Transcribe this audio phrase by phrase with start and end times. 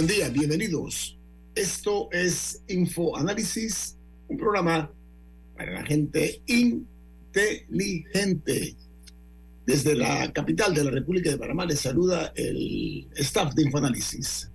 [0.00, 1.18] Buen día, bienvenidos.
[1.54, 4.90] Esto es Infoanálisis, un programa
[5.54, 6.40] para la gente
[7.34, 8.76] inteligente.
[9.66, 14.50] Desde la capital de la República de Panamá les saluda el staff de Infoanálisis.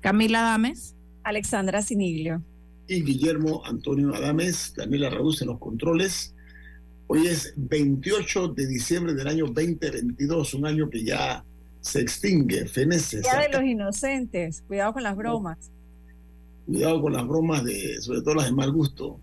[0.00, 0.94] Camila Adames.
[1.22, 2.42] Alexandra Siniglio.
[2.86, 6.34] Y Guillermo Antonio Adames, Daniela Raúl en los controles.
[7.08, 11.44] Hoy es 28 de diciembre del año 2022, un año que ya
[11.80, 13.20] se extingue, fenece.
[13.20, 15.70] Día de los inocentes, cuidado con las bromas.
[16.66, 19.18] Cuidado con las bromas, de, sobre todo las de mal gusto.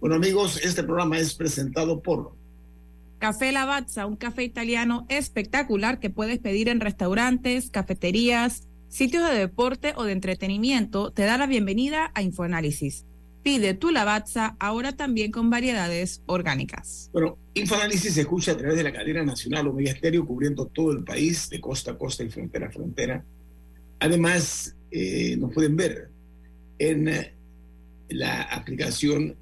[0.00, 2.32] Bueno amigos, este programa es presentado por
[3.18, 9.94] Café Lavazza, un café italiano espectacular que puedes pedir en restaurantes, cafeterías, sitios de deporte
[9.96, 11.12] o de entretenimiento.
[11.12, 13.05] Te da la bienvenida a Infoanálisis.
[13.46, 17.10] Pide tu Lavazza ahora también con variedades orgánicas.
[17.12, 21.04] Bueno, Infoanálisis se escucha a través de la cadena nacional Omega Estéreo cubriendo todo el
[21.04, 23.24] país, de costa a costa y frontera a frontera.
[24.00, 26.08] Además, eh, nos pueden ver
[26.80, 27.34] en eh,
[28.08, 29.36] la aplicación.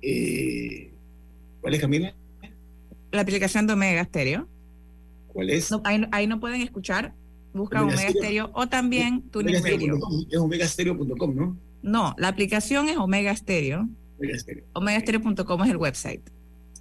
[0.00, 0.92] Eh,
[1.62, 2.14] ¿Cuál es, Camila?
[3.10, 4.46] La aplicación de Omega Stereo.
[5.32, 5.68] ¿Cuál es?
[5.68, 7.12] No, ahí, ahí, no pueden escuchar.
[7.54, 9.98] Busca Omega, Omega Stereo o también TuneIn Radio.
[10.30, 11.58] Es omegastereo.com, ¿no?
[11.84, 13.86] No, la aplicación es Omega Stereo.
[14.18, 14.64] Omega Stereo.
[14.72, 16.22] Omegastereo.com es el website.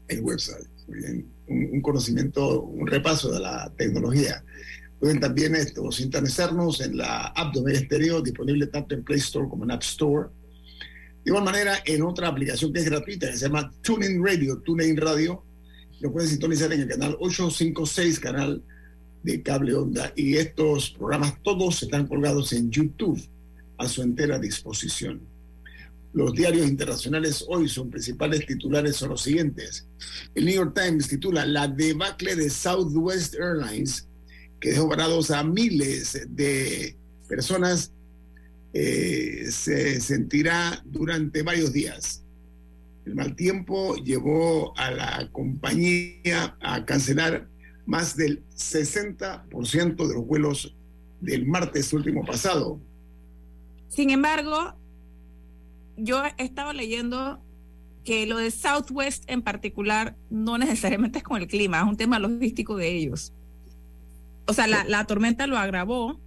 [0.08, 1.28] El website, muy bien.
[1.48, 4.42] Un, un, conocimiento, un repaso de la tecnología.
[5.02, 9.50] Pueden también esto, sintonizarnos en la app de Omega Stereo, disponible tanto en Play Store
[9.50, 10.30] como en App Store.
[11.26, 14.96] De igual manera, en otra aplicación que es gratuita, que se llama TuneIn Radio, TuneIn
[14.96, 15.44] Radio,
[16.00, 18.64] lo pueden sintonizar en el canal 856, canal
[19.24, 20.14] de cable onda.
[20.16, 23.22] Y estos programas todos están colgados en YouTube
[23.78, 25.22] a su entera disposición.
[26.14, 29.88] Los diarios internacionales hoy son principales titulares son los siguientes.
[30.36, 34.08] El New York Times titula La debacle de Southwest Airlines,
[34.60, 36.96] que dejó varados a miles de
[37.28, 37.92] personas,
[38.74, 42.24] eh, se sentirá durante varios días.
[43.06, 47.50] El mal tiempo llevó a la compañía a cancelar
[47.86, 50.76] más del 60% de los vuelos
[51.20, 52.80] del martes último pasado.
[53.94, 54.76] Sin embargo,
[55.98, 57.40] yo he estado leyendo
[58.04, 62.18] que lo de Southwest en particular no necesariamente es con el clima, es un tema
[62.18, 63.34] logístico de ellos.
[64.48, 66.20] O sea, la, la tormenta lo agravó,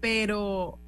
[0.00, 0.78] pero,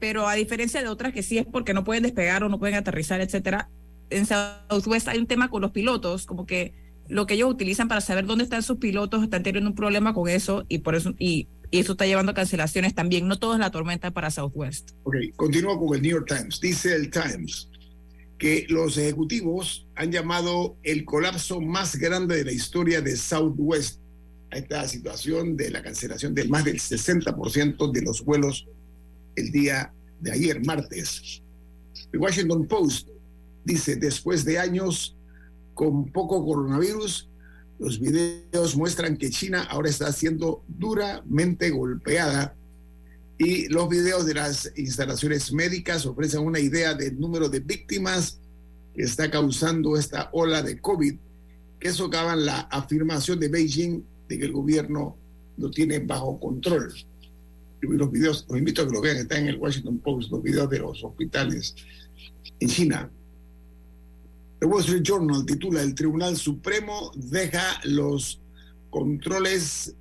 [0.00, 2.74] pero a diferencia de otras que sí es porque no pueden despegar o no pueden
[2.74, 3.70] aterrizar, etcétera,
[4.10, 6.74] en Southwest hay un tema con los pilotos, como que
[7.08, 10.28] lo que ellos utilizan para saber dónde están sus pilotos están teniendo un problema con
[10.28, 13.28] eso y por eso y, y eso está llevando a cancelaciones también.
[13.28, 14.90] No todo es la tormenta para Southwest.
[15.04, 16.60] Ok, continúo con el New York Times.
[16.60, 17.68] Dice el Times
[18.38, 24.00] que los ejecutivos han llamado el colapso más grande de la historia de Southwest
[24.50, 28.66] a esta situación de la cancelación de más del 60% de los vuelos
[29.36, 31.42] el día de ayer, martes.
[32.12, 33.08] El Washington Post
[33.64, 35.16] dice, después de años
[35.74, 37.28] con poco coronavirus,
[37.78, 42.54] los videos muestran que China ahora está siendo duramente golpeada
[43.38, 48.38] y los videos de las instalaciones médicas ofrecen una idea del número de víctimas
[48.94, 51.16] que está causando esta ola de COVID,
[51.78, 55.16] que socavan la afirmación de Beijing de que el gobierno
[55.58, 56.92] lo tiene bajo control.
[57.82, 60.70] Los videos, los invito a que lo vean, están en el Washington Post, los videos
[60.70, 61.74] de los hospitales
[62.58, 63.10] en China.
[64.58, 68.40] The Wall Street Journal titula El Tribunal Supremo deja los
[68.88, 69.94] controles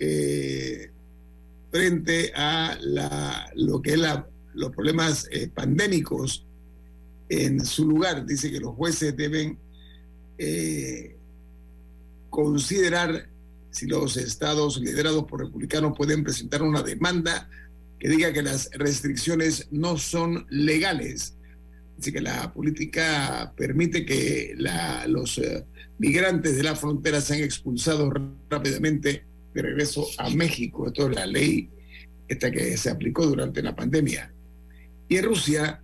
[0.00, 0.90] eh,
[1.70, 6.44] frente a la, lo que es la, los problemas eh, pandémicos
[7.28, 8.26] en su lugar.
[8.26, 9.58] Dice que los jueces deben
[10.38, 11.16] eh,
[12.28, 13.28] considerar
[13.70, 17.48] si los estados liderados por republicanos pueden presentar una demanda
[18.00, 21.35] que diga que las restricciones no son legales.
[21.98, 24.54] Así que la política permite que
[25.08, 25.64] los eh,
[25.98, 28.12] migrantes de la frontera sean expulsados
[28.50, 30.86] rápidamente de regreso a México.
[30.88, 31.70] Esto es la ley
[32.28, 34.32] esta que se aplicó durante la pandemia.
[35.08, 35.80] Y en Rusia,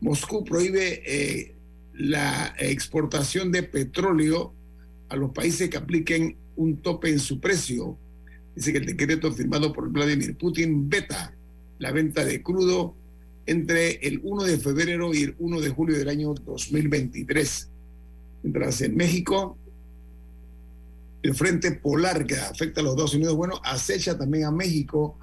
[0.00, 1.54] Moscú prohíbe eh,
[1.94, 4.52] la exportación de petróleo
[5.08, 7.96] a los países que apliquen un tope en su precio.
[8.54, 11.34] Dice que el decreto firmado por Vladimir Putin veta
[11.78, 12.96] la venta de crudo
[13.46, 17.68] entre el 1 de febrero y el 1 de julio del año 2023.
[18.42, 19.56] Mientras en México,
[21.22, 25.16] el frente polar que afecta a los Estados Unidos, bueno, acecha también a México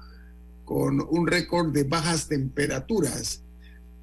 [0.64, 3.42] con un récord de bajas temperaturas.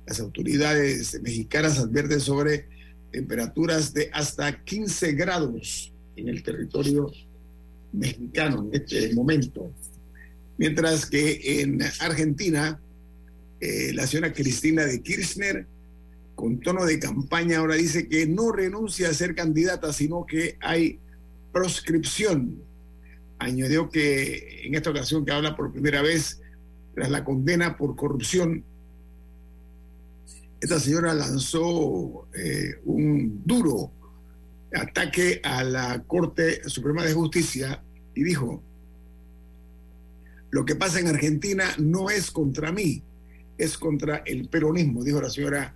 [0.05, 2.65] Las autoridades mexicanas advierten sobre
[3.11, 7.11] temperaturas de hasta 15 grados en el territorio
[7.93, 9.71] mexicano en este momento.
[10.57, 12.79] Mientras que en Argentina,
[13.59, 15.65] eh, la señora Cristina de Kirchner,
[16.36, 21.00] con tono de campaña, ahora dice que no renuncia a ser candidata, sino que hay
[21.51, 22.62] proscripción.
[23.39, 26.39] Añadió que en esta ocasión que habla por primera vez
[26.94, 28.63] tras la condena por corrupción,
[30.60, 33.92] esta señora lanzó eh, un duro
[34.74, 37.83] ataque a la Corte Suprema de Justicia
[38.13, 38.63] y dijo,
[40.50, 43.03] lo que pasa en Argentina no es contra mí,
[43.57, 45.74] es contra el peronismo, dijo la señora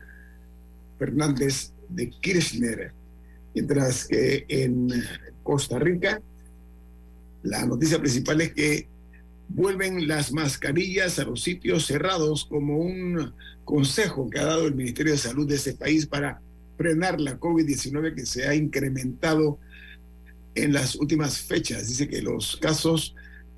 [1.00, 2.94] Fernández de Kirchner.
[3.54, 4.90] Mientras que en
[5.44, 6.22] Costa Rica,
[7.44, 8.88] la noticia principal es que
[9.50, 13.34] vuelven las mascarillas a los sitios cerrados como un
[13.66, 16.42] consejo que ha dado el Ministerio de Salud de ese país para
[16.78, 19.60] frenar la COVID-19 que se ha incrementado
[20.56, 21.88] en las últimas fechas.
[21.88, 23.16] Dice que los casos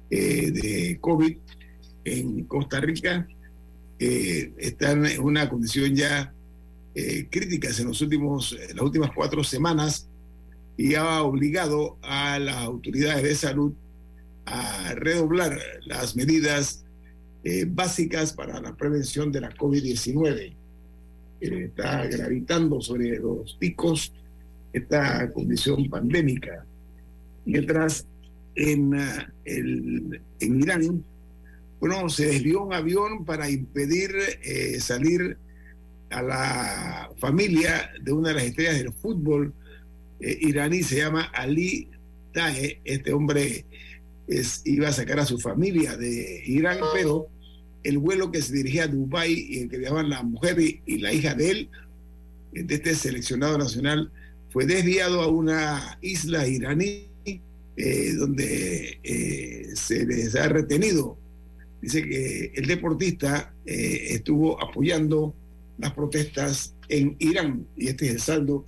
[0.10, 1.38] eh, de COVID
[2.06, 3.28] en Costa Rica
[4.06, 6.34] eh, están en una condición ya
[6.94, 10.10] eh, en los últimos, las últimas cuatro semanas
[10.76, 13.74] y ha obligado a las autoridades de salud
[14.46, 16.84] a redoblar las medidas
[17.46, 20.54] eh, básicas para la prevención de la COVID-19.
[21.40, 24.12] está gravitando sobre los picos
[24.74, 26.66] esta condición pandémica.
[27.46, 28.06] Mientras
[28.56, 31.06] en, ah, el, en Irán,
[31.86, 35.36] bueno, se desvió un avión para impedir eh, salir
[36.12, 39.54] a la familia de una de las estrellas del fútbol
[40.22, 41.90] eh, iraní, se llama Ali
[42.32, 43.66] Tahe, este hombre
[44.64, 47.28] iba a sacar a su familia de Irán, pero
[47.84, 51.12] el vuelo que se dirigía a Dubái y en que viajaban la mujer y, la
[51.12, 51.70] hija de él,
[52.54, 54.10] de este seleccionado nacional,
[54.52, 57.10] fue desviado a una isla iraní
[57.76, 61.22] eh, donde se les ha retenido.
[61.84, 65.36] Dice que el deportista eh, estuvo apoyando
[65.78, 68.64] las protestas en Irán y este es el saldo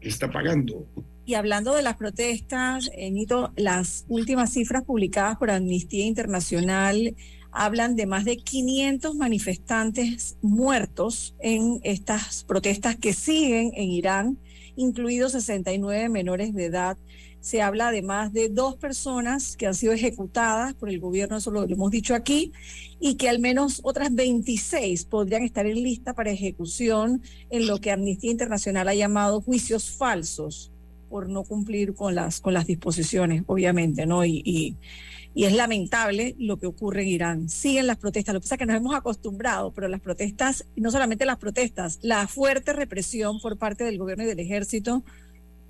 [0.00, 0.86] que está pagando.
[1.26, 7.14] Y hablando de las protestas, Nito, las últimas cifras publicadas por Amnistía Internacional
[7.52, 14.38] hablan de más de 500 manifestantes muertos en estas protestas que siguen en Irán,
[14.74, 16.96] incluidos 69 menores de edad.
[17.44, 21.64] Se habla además de dos personas que han sido ejecutadas por el gobierno, eso lo
[21.64, 22.52] hemos dicho aquí,
[23.00, 27.20] y que al menos otras 26 podrían estar en lista para ejecución
[27.50, 30.72] en lo que Amnistía Internacional ha llamado juicios falsos
[31.10, 34.24] por no cumplir con las, con las disposiciones, obviamente, ¿no?
[34.24, 37.48] Y, y, es lamentable lo que ocurre en Irán.
[37.50, 40.90] Siguen las protestas, lo que pasa es que nos hemos acostumbrado, pero las protestas, no
[40.90, 45.04] solamente las protestas, la fuerte represión por parte del gobierno y del ejército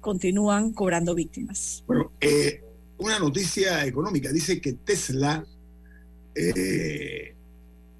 [0.05, 1.83] continúan cobrando víctimas.
[1.87, 2.63] Bueno, eh,
[2.99, 5.47] una noticia económica dice que Tesla
[6.35, 7.35] eh,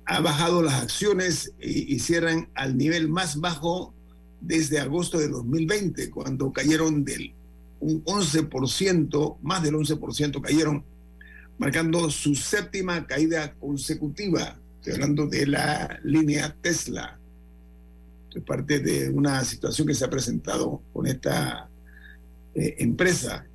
[0.05, 3.95] ha bajado las acciones y, cierran al nivel más bajo
[4.43, 7.33] desde agosto de 2020, cuando cayeron del
[7.81, 10.85] un 11%, más del 11% cayeron,
[11.57, 14.59] marcando su séptima caída consecutiva.
[14.77, 17.19] Estoy hablando de la línea Tesla.
[18.35, 21.71] Es parte de una situación que se ha presentado con esta
[22.55, 23.47] eh, empresa.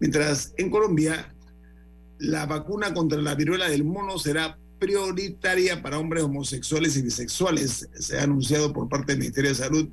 [0.00, 1.34] Mientras en Colombia,
[2.18, 7.88] la vacuna contra la viruela del mono será prioritaria para hombres homosexuales y bisexuales.
[7.94, 9.88] Se ha anunciado por parte del Ministerio de Salud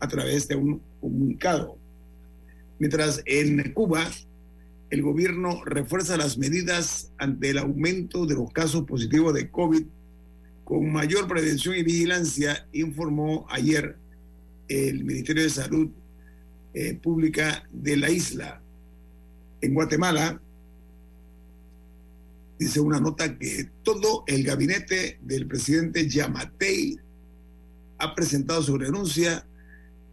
[0.00, 1.76] a través de un comunicado.
[2.78, 4.08] Mientras en Cuba
[4.90, 9.82] el gobierno refuerza las medidas ante el aumento de los casos positivos de COVID
[10.64, 13.96] con mayor prevención y vigilancia, informó ayer
[14.68, 15.90] el Ministerio de Salud
[16.74, 18.60] eh, Pública de la isla.
[19.60, 20.40] En Guatemala,
[22.58, 26.98] dice una nota que todo el gabinete del presidente Yamatei
[27.98, 29.46] ha presentado su renuncia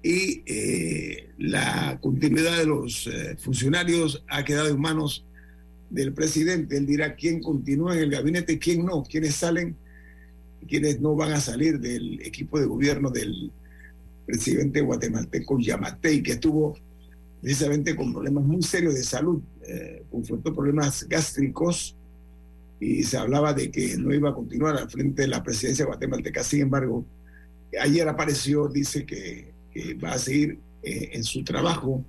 [0.01, 5.25] y eh, la continuidad de los eh, funcionarios ha quedado en manos
[5.89, 6.77] del presidente.
[6.77, 9.75] Él dirá quién continúa en el gabinete quién no, quiénes salen
[10.67, 13.51] quiénes no van a salir del equipo de gobierno del
[14.25, 16.77] presidente guatemalteco Yamatei, que estuvo
[17.41, 21.95] precisamente con problemas muy serios de salud, eh, confrontó problemas gástricos
[22.79, 26.43] y se hablaba de que no iba a continuar al frente de la presidencia guatemalteca.
[26.43, 27.05] Sin embargo,
[27.79, 29.53] ayer apareció, dice que,
[30.01, 32.01] va a seguir eh, en su trabajo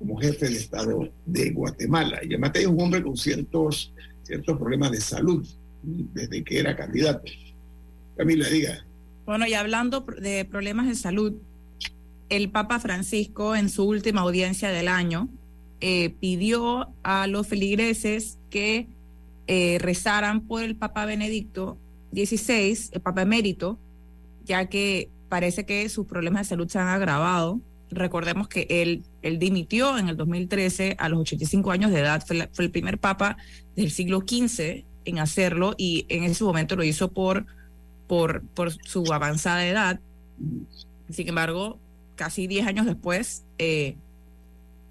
[0.00, 2.20] como jefe de Estado de Guatemala.
[2.28, 3.92] Yamate es un hombre con ciertos,
[4.24, 5.46] ciertos problemas de salud
[5.82, 7.30] desde que era candidato.
[8.16, 8.84] Camila, diga.
[9.26, 11.34] Bueno, y hablando de problemas de salud,
[12.28, 15.28] el Papa Francisco en su última audiencia del año
[15.80, 18.86] eh, pidió a los feligreses que
[19.46, 21.76] eh, rezaran por el Papa Benedicto
[22.12, 23.78] XVI, el Papa emérito,
[24.44, 27.60] ya que parece que sus problemas de salud se han agravado.
[27.90, 32.48] Recordemos que él, él dimitió en el 2013 a los 85 años de edad, fue,
[32.52, 33.36] fue el primer papa
[33.76, 37.46] del siglo XV en hacerlo y en ese momento lo hizo por,
[38.06, 40.00] por, por su avanzada edad.
[41.10, 41.78] Sin embargo,
[42.16, 43.96] casi 10 años después, eh,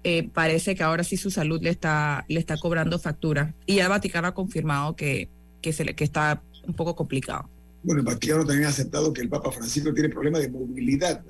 [0.02, 3.54] eh, parece que ahora sí su salud le está, le está cobrando factura.
[3.66, 5.28] Y ya el Vaticano ha confirmado que,
[5.62, 7.48] que, se le, está un poco complicado.
[7.82, 11.22] Bueno, el Vaticano también ha aceptado que el Papa Francisco tiene problemas de movilidad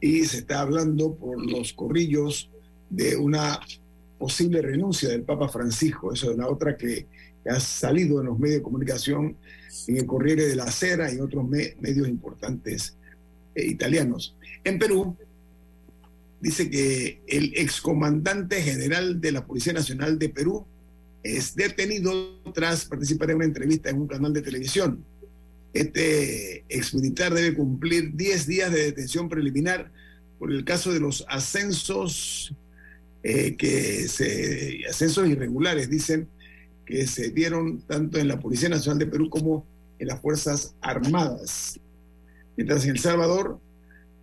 [0.00, 2.50] y se está hablando por los corrillos
[2.90, 3.60] de una
[4.18, 6.12] posible renuncia del Papa Francisco.
[6.12, 7.06] Eso es la otra que,
[7.46, 9.36] ha salido en los medios de comunicación,
[9.86, 12.96] en el Corriere de la Sera y otros medios importantes
[13.54, 14.34] eh, italianos.
[14.64, 15.14] En Perú,
[16.44, 20.66] dice que el excomandante general de la Policía Nacional de Perú
[21.22, 22.12] es detenido
[22.52, 25.02] tras participar en una entrevista en un canal de televisión.
[25.72, 29.90] Este exmilitar debe cumplir 10 días de detención preliminar
[30.38, 32.54] por el caso de los ascensos
[33.22, 36.28] eh, que se ascensos irregulares dicen
[36.84, 39.64] que se dieron tanto en la Policía Nacional de Perú como
[39.98, 41.80] en las Fuerzas Armadas.
[42.54, 43.58] Mientras en El Salvador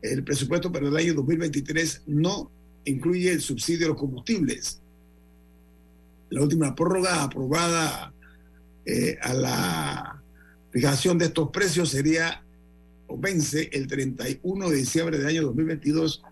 [0.02, 2.52] el presupuesto para el año 2023 no
[2.86, 4.80] incluye el subsidio a los combustibles.
[6.30, 8.14] La última prórroga aprobada
[8.86, 10.24] eh, a la
[10.72, 12.44] fijación de estos precios sería
[13.08, 16.24] o vence el 31 de diciembre del año 2022,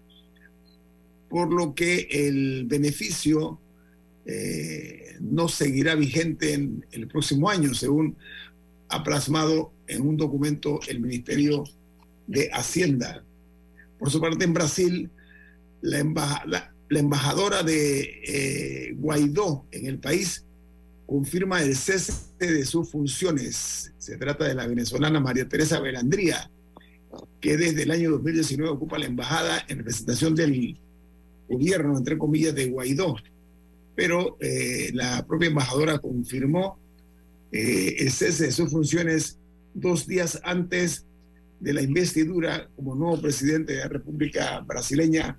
[1.29, 3.59] por lo que el beneficio
[4.25, 8.15] eh, no seguirá vigente en el próximo año, según
[8.87, 11.65] ha plasmado en un documento el Ministerio
[12.27, 13.23] de Hacienda.
[13.99, 15.11] Por su parte, en Brasil,
[15.81, 15.99] la,
[16.89, 20.45] embajadora de eh, Guaidó en el país
[21.05, 23.91] confirma el cese de sus funciones.
[23.97, 26.49] Se trata de la venezolana María Teresa Velandría,
[27.41, 30.79] que desde el año 2019 ocupa la embajada en representación del
[31.49, 33.15] gobierno, entre comillas, de Guaidó.
[33.95, 36.79] Pero eh, la propia embajadora confirmó
[37.51, 39.39] eh, el cese de sus funciones
[39.73, 41.05] dos días antes
[41.59, 45.37] de la investidura como nuevo presidente de la República Brasileña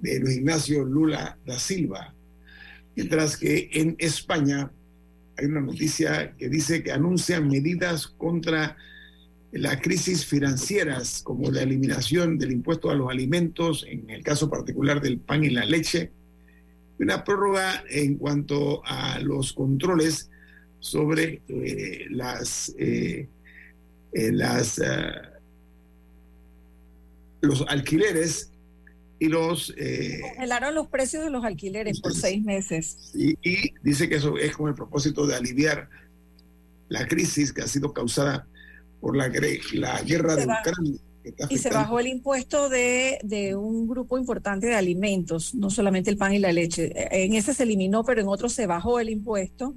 [0.00, 2.14] de Luis Ignacio Lula da Silva.
[2.96, 4.70] Mientras que en España
[5.36, 8.76] hay una noticia que dice que anuncian medidas contra
[9.52, 15.00] la crisis financieras, como la eliminación del impuesto a los alimentos, en el caso particular
[15.00, 16.12] del pan y la leche,
[16.98, 20.30] una prórroga en cuanto a los controles
[20.78, 23.28] sobre eh, las, eh,
[24.12, 24.80] eh, las
[27.40, 28.50] los alquileres
[29.18, 29.72] y los...
[29.76, 33.12] Eh, Congelaron los precios de los alquileres por seis meses.
[33.14, 33.36] Y,
[33.82, 35.88] dice que eso es con el propósito de aliviar
[36.88, 38.46] la crisis que ha sido causada
[39.00, 39.30] por la,
[39.74, 41.00] la guerra de Ucrania.
[41.50, 46.16] Y se bajó el impuesto de, de, un grupo importante de alimentos, no solamente el
[46.16, 46.92] pan y la leche.
[47.10, 49.74] En ese se eliminó, pero en otros se bajó el impuesto.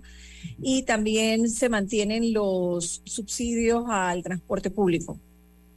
[0.61, 5.19] Y también se mantienen los subsidios al transporte público.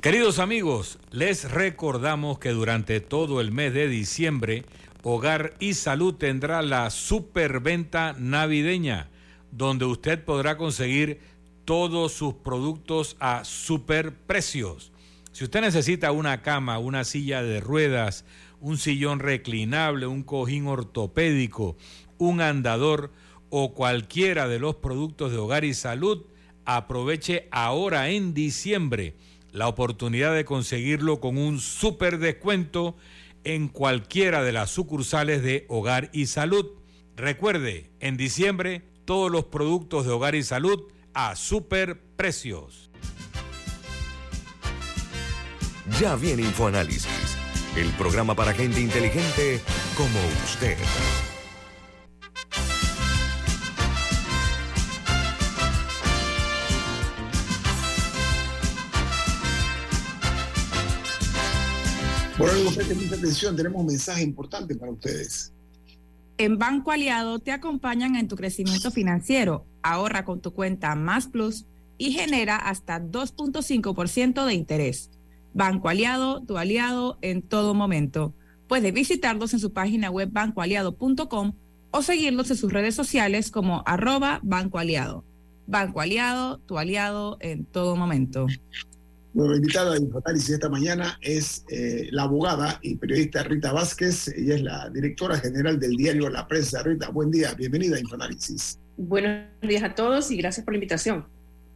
[0.00, 4.64] Queridos amigos, les recordamos que durante todo el mes de diciembre,
[5.02, 9.10] Hogar y Salud tendrá la superventa navideña,
[9.52, 11.20] donde usted podrá conseguir
[11.66, 14.90] todos sus productos a superprecios.
[15.32, 18.24] Si usted necesita una cama, una silla de ruedas,
[18.58, 21.76] un sillón reclinable, un cojín ortopédico,
[22.16, 23.12] un andador
[23.50, 26.24] o cualquiera de los productos de Hogar y Salud,
[26.64, 29.14] aproveche ahora en diciembre
[29.52, 32.96] la oportunidad de conseguirlo con un super descuento
[33.44, 36.66] en cualquiera de las sucursales de Hogar y Salud.
[37.16, 42.90] Recuerde, en diciembre todos los productos de Hogar y Salud a super precios.
[45.98, 47.36] Ya viene InfoAnálisis,
[47.76, 49.60] el programa para gente inteligente
[49.96, 50.76] como usted.
[62.48, 65.52] Algo, presten mucha atención, tenemos un mensaje importante para ustedes.
[66.38, 69.66] En Banco Aliado te acompañan en tu crecimiento financiero.
[69.82, 71.66] Ahorra con tu cuenta Más Plus
[71.98, 75.10] y genera hasta 2.5% de interés.
[75.52, 78.32] Banco Aliado, tu aliado en todo momento.
[78.68, 81.52] Puedes visitarlos en su página web bancoaliado.com
[81.90, 85.24] o seguirlos en sus redes sociales como arroba Banco Aliado.
[85.66, 88.46] Banco Aliado, tu aliado en todo momento.
[89.32, 94.26] Nuestra invitada de Infoanálisis esta mañana es eh, la abogada y periodista Rita Vázquez.
[94.28, 96.82] Ella es la directora general del diario La Prensa.
[96.82, 98.80] Rita, buen día, bienvenida a Infoanálisis.
[98.96, 101.26] Buenos días a todos y gracias por la invitación.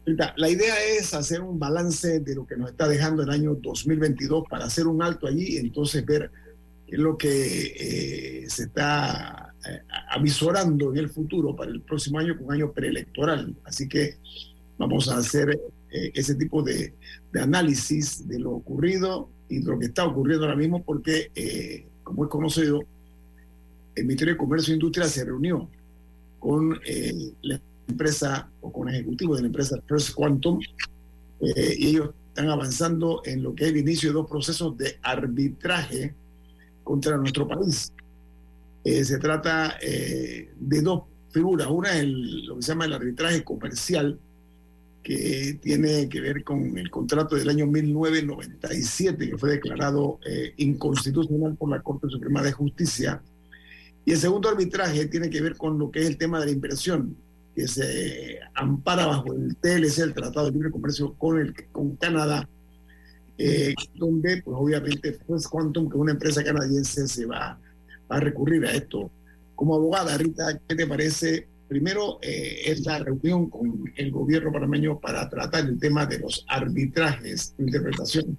[0.05, 3.55] Rita, la idea es hacer un balance de lo que nos está dejando el año
[3.55, 6.31] 2022 para hacer un alto allí y entonces ver
[6.85, 12.19] qué es lo que eh, se está eh, avisorando en el futuro para el próximo
[12.19, 13.55] año, con un año preelectoral.
[13.63, 14.17] Así que
[14.77, 15.57] vamos a hacer
[15.95, 16.93] eh, ese tipo de,
[17.31, 21.87] de, análisis de lo ocurrido y de lo que está ocurriendo ahora mismo, porque, eh,
[22.03, 22.81] como es conocido,
[23.95, 25.69] el Ministerio de Comercio e Industria se reunió
[26.39, 30.59] con eh, la empresa o con ejecutivos de la empresa First Quantum
[31.39, 36.13] y ellos están avanzando en lo que es el inicio de dos procesos de arbitraje
[36.83, 37.93] contra nuestro país.
[38.83, 41.67] se trata de dos figuras.
[41.69, 44.19] Una es el, lo que se llama el arbitraje comercial,
[45.05, 51.55] que tiene que ver con el contrato del año 1997, que fue declarado eh, inconstitucional
[51.55, 53.21] por la Corte Suprema de Justicia.
[54.03, 56.53] Y el segundo arbitraje tiene que ver con lo que es el tema de la
[56.53, 57.15] inversión,
[57.53, 62.49] que se ampara bajo el TLC, el Tratado de Libre Comercio con, el, con Canadá,
[63.37, 67.59] eh, donde pues obviamente pues Quantum, que es una empresa canadiense, se va,
[68.11, 69.11] va a recurrir a esto.
[69.53, 74.99] Como abogada, Rita, ¿qué te parece Primero eh, es la reunión con el gobierno panameño
[74.99, 78.37] para tratar el tema de los arbitrajes de interpretación.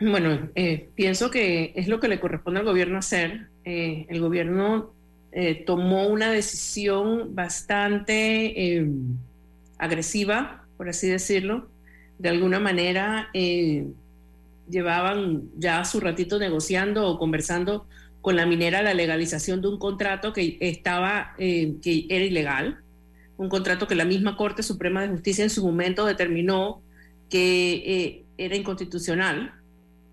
[0.00, 3.46] Bueno, eh, pienso que es lo que le corresponde al gobierno hacer.
[3.64, 4.92] Eh, el gobierno
[5.64, 8.84] tomó una decisión bastante
[9.78, 11.70] agresiva, por así decirlo.
[12.18, 13.30] De alguna manera
[14.68, 17.86] llevaban ya su ratito negociando o conversando
[18.22, 22.78] con la minera la legalización de un contrato que estaba eh, que era ilegal,
[23.36, 26.80] un contrato que la misma Corte Suprema de Justicia en su momento determinó
[27.28, 29.52] que eh, era inconstitucional,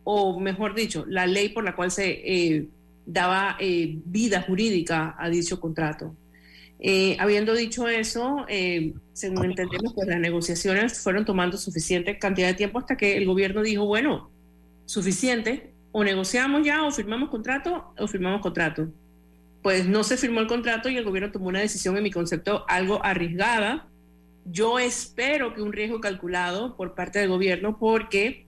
[0.04, 2.68] o mejor dicho, la ley por la cual se eh,
[3.06, 3.58] daba
[4.06, 6.16] vida jurídica a dicho contrato.
[7.20, 8.46] habiendo dicho eso,
[9.14, 13.62] según entendemos, pues las negociaciones fueron tomando suficiente cantidad de tiempo hasta que el gobierno
[13.62, 14.30] dijo, bueno,
[14.86, 18.90] suficiente, o negociamos ya o firmamos contrato o firmamos contrato.
[19.62, 22.66] Pues no se firmó el contrato y el gobierno tomó una decisión, en mi concepto,
[22.68, 23.88] algo arriesgada.
[24.46, 28.46] Yo espero que un riesgo calculado por parte del gobierno porque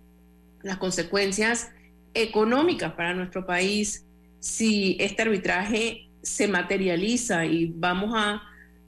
[0.61, 1.71] las consecuencias
[2.13, 4.05] económicas para nuestro país,
[4.39, 8.41] si este arbitraje se materializa y vamos a,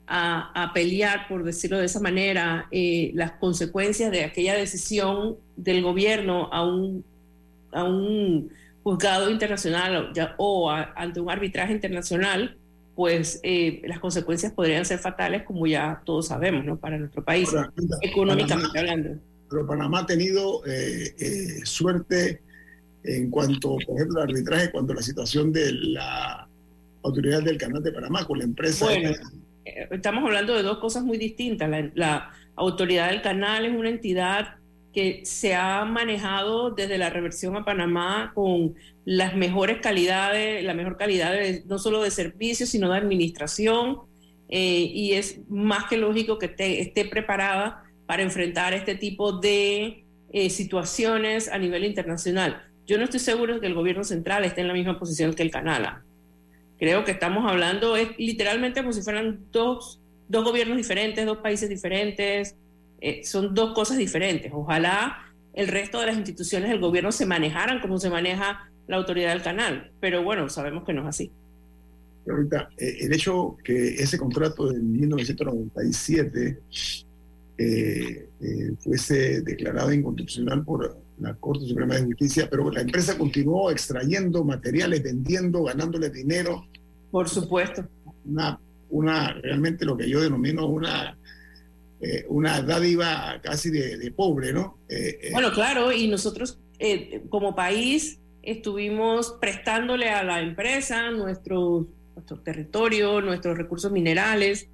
[0.06, 6.48] a, pelear, por decirlo de esa manera, eh, las consecuencias de aquella decisión del gobierno
[6.52, 7.04] a un
[7.74, 8.50] a un
[8.82, 12.56] juzgado internacional o, ante un arbitraje internacional,
[12.94, 16.76] pues eh, las consecuencias podrían ser fatales, como ya todos sabemos, ¿no?
[16.76, 17.48] Para nuestro país,
[18.02, 19.18] económicamente hablando.
[19.50, 22.40] Pero Panamá ha tenido eh, eh, suerte
[23.02, 26.48] en cuanto, por ejemplo, al arbitraje, cuando la situación de la
[27.02, 28.84] autoridad del canal de Panamá con la empresa.
[28.84, 29.10] Bueno,
[29.90, 31.70] estamos hablando de dos cosas muy distintas.
[31.94, 34.56] la autoridad del canal es una entidad
[34.94, 40.96] que se ha manejado desde la reversión a Panamá con las mejores calidades, la mejor
[40.96, 41.34] calidad
[41.66, 44.02] no solo de servicios, sino de administración,
[44.48, 50.50] eh, y es más que lógico que esté preparada para enfrentar este tipo de eh,
[50.50, 52.62] situaciones a nivel internacional.
[52.86, 55.42] Yo no estoy seguro de que el gobierno central esté en la misma posición que
[55.42, 56.04] el Canala.
[56.78, 61.68] Creo que estamos hablando, es literalmente como si fueran dos, dos gobiernos diferentes, dos países
[61.68, 62.56] diferentes,
[63.04, 64.50] eh, son dos cosas diferentes.
[64.54, 65.18] Ojalá
[65.52, 69.42] el resto de las instituciones del gobierno se manejaran como se maneja la autoridad del
[69.42, 71.30] canal, pero bueno, sabemos que no es así.
[72.28, 76.58] Ahorita, eh, el hecho que ese contrato de 1997
[77.56, 83.70] eh, eh, fuese declarada inconstitucional por la Corte Suprema de Justicia, pero la empresa continuó
[83.70, 86.66] extrayendo materiales, vendiendo, ganándole dinero.
[87.10, 87.86] Por supuesto.
[88.24, 88.58] Una,
[88.90, 91.16] una realmente lo que yo denomino una,
[92.04, 94.78] eh, una dádiva casi de, pobre, ¿no?
[95.32, 96.58] bueno, claro, y nosotros
[97.30, 104.68] como país estuvimos prestándole a la empresa nuestro, nuestro territorio, nuestros recursos minerales,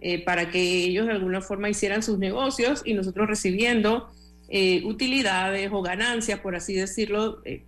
[0.00, 4.10] eh, para que ellos de alguna forma hicieran sus negocios y nosotros recibiendo
[4.48, 7.64] eh, utilidades o ganancias, por así decirlo, eh,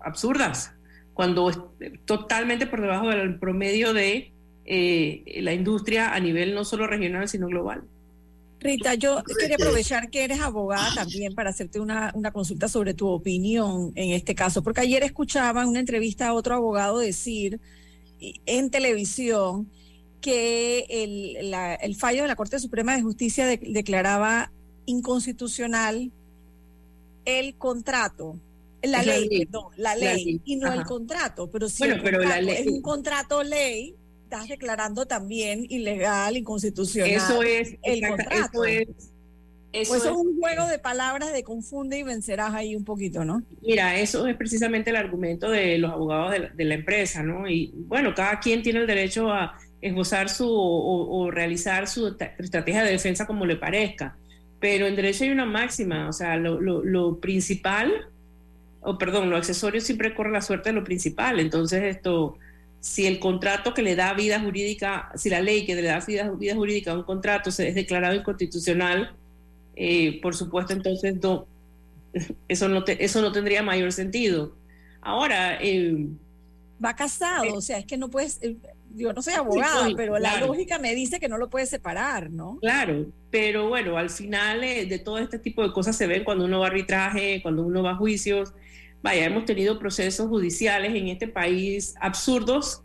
[0.00, 0.74] absurdas,
[1.14, 4.32] cuando totalmente por debajo del promedio de
[4.66, 7.84] la industria a nivel no solo regional, sino global.
[8.66, 13.08] Rita, yo quería aprovechar que eres abogada también para hacerte una, una, consulta sobre tu
[13.08, 17.60] opinión en este caso, porque ayer escuchaba en una entrevista a otro abogado decir
[18.20, 19.70] en televisión
[20.20, 24.50] que el, el fallo de la Corte Suprema de Justicia declaraba
[24.86, 26.10] inconstitucional
[27.24, 28.38] el contrato,
[28.82, 32.66] la, ley, no, la ley, y no el contrato, pero si pero la ley, es
[32.68, 33.94] un contrato ley,
[34.26, 38.64] estás declarando también ilegal, inconstitucional eso es, el contrato.
[38.64, 38.88] Eso es,
[39.72, 43.42] eso, es, un juego de palabras de confunde y vencerás ahí un poquito, ¿no?
[43.62, 47.48] Mira, eso es precisamente el argumento de los abogados de la empresa, ¿no?
[47.48, 52.90] Y bueno, cada quien tiene el derecho a esbozar su o, realizar su estrategia de
[52.90, 54.16] defensa como le parezca.
[54.58, 57.92] Pero en derecho hay una máxima, o sea, lo, principal,
[58.80, 61.38] o perdón, lo accesorio siempre corre la suerte de lo principal.
[61.38, 62.38] Entonces, esto,
[62.80, 66.30] si el contrato que le da vida jurídica, si la ley que le da vida,
[66.30, 69.14] vida jurídica a un contrato se es declarado inconstitucional,
[69.74, 71.46] eh, por supuesto, entonces no,
[72.48, 74.54] eso, no eso no tendría mayor sentido.
[75.00, 75.58] Ahora...
[75.60, 76.08] Eh,
[76.84, 78.38] Va casado, eh, o sea, es que no puedes,
[78.96, 82.58] yo no soy abogada, pero la lógica me dice que no lo puede separar, ¿no?
[82.60, 86.44] Claro, pero bueno, al final eh, de todo este tipo de cosas se ven cuando
[86.44, 88.52] uno va a arbitraje, cuando uno va a juicios.
[89.06, 92.82] Vaya, hemos tenido procesos judiciales en este país absurdos,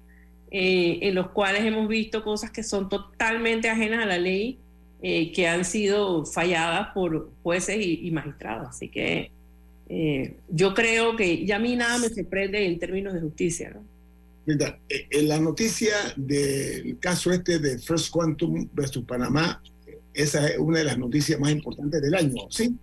[0.51, 4.59] eh, en los cuales hemos visto cosas que son totalmente ajenas a la ley,
[5.01, 8.67] eh, que han sido falladas por jueces y, magistrados.
[8.69, 9.31] Así que
[10.49, 13.83] yo creo que ya a mí nada me sorprende en términos de justicia, ¿no?
[14.45, 19.59] Mira, eh, en la noticia del caso este de First Quantum versus Panamá,
[20.13, 22.77] esa es una de las noticias más importantes del año, ¿sí?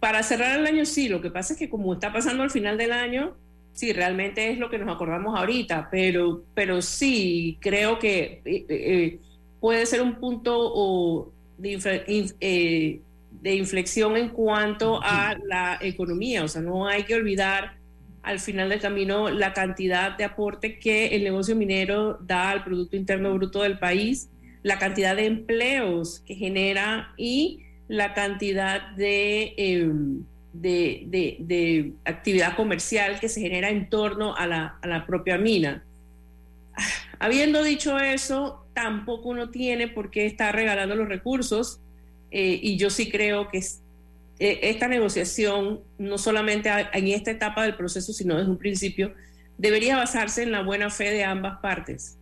[0.00, 1.08] Para cerrar el año, sí.
[1.08, 3.36] Lo que pasa es que como está pasando al final del año,
[3.72, 9.18] sí, realmente es lo que nos acordamos ahorita, pero, pero sí, creo que eh, eh,
[9.60, 16.44] puede ser un punto de, de inflexión en cuanto a la economía.
[16.44, 17.78] O sea, no hay que olvidar
[18.22, 22.96] al final del camino la cantidad de aporte que el negocio minero da al Producto
[22.96, 24.28] Interno Bruto del país,
[24.62, 30.22] la cantidad de empleos que genera y la cantidad de, em,
[30.52, 35.82] de, actividad comercial que se genera en torno a la, propia mina.
[37.18, 41.80] Habiendo dicho eso, tampoco uno tiene por qué estar regalando los recursos
[42.30, 47.74] eh, y yo sí creo que eh, esta negociación, no solamente en esta etapa del
[47.74, 49.14] proceso, sino desde un principio,
[49.56, 52.17] debería basarse en la buena fe de ambas partes.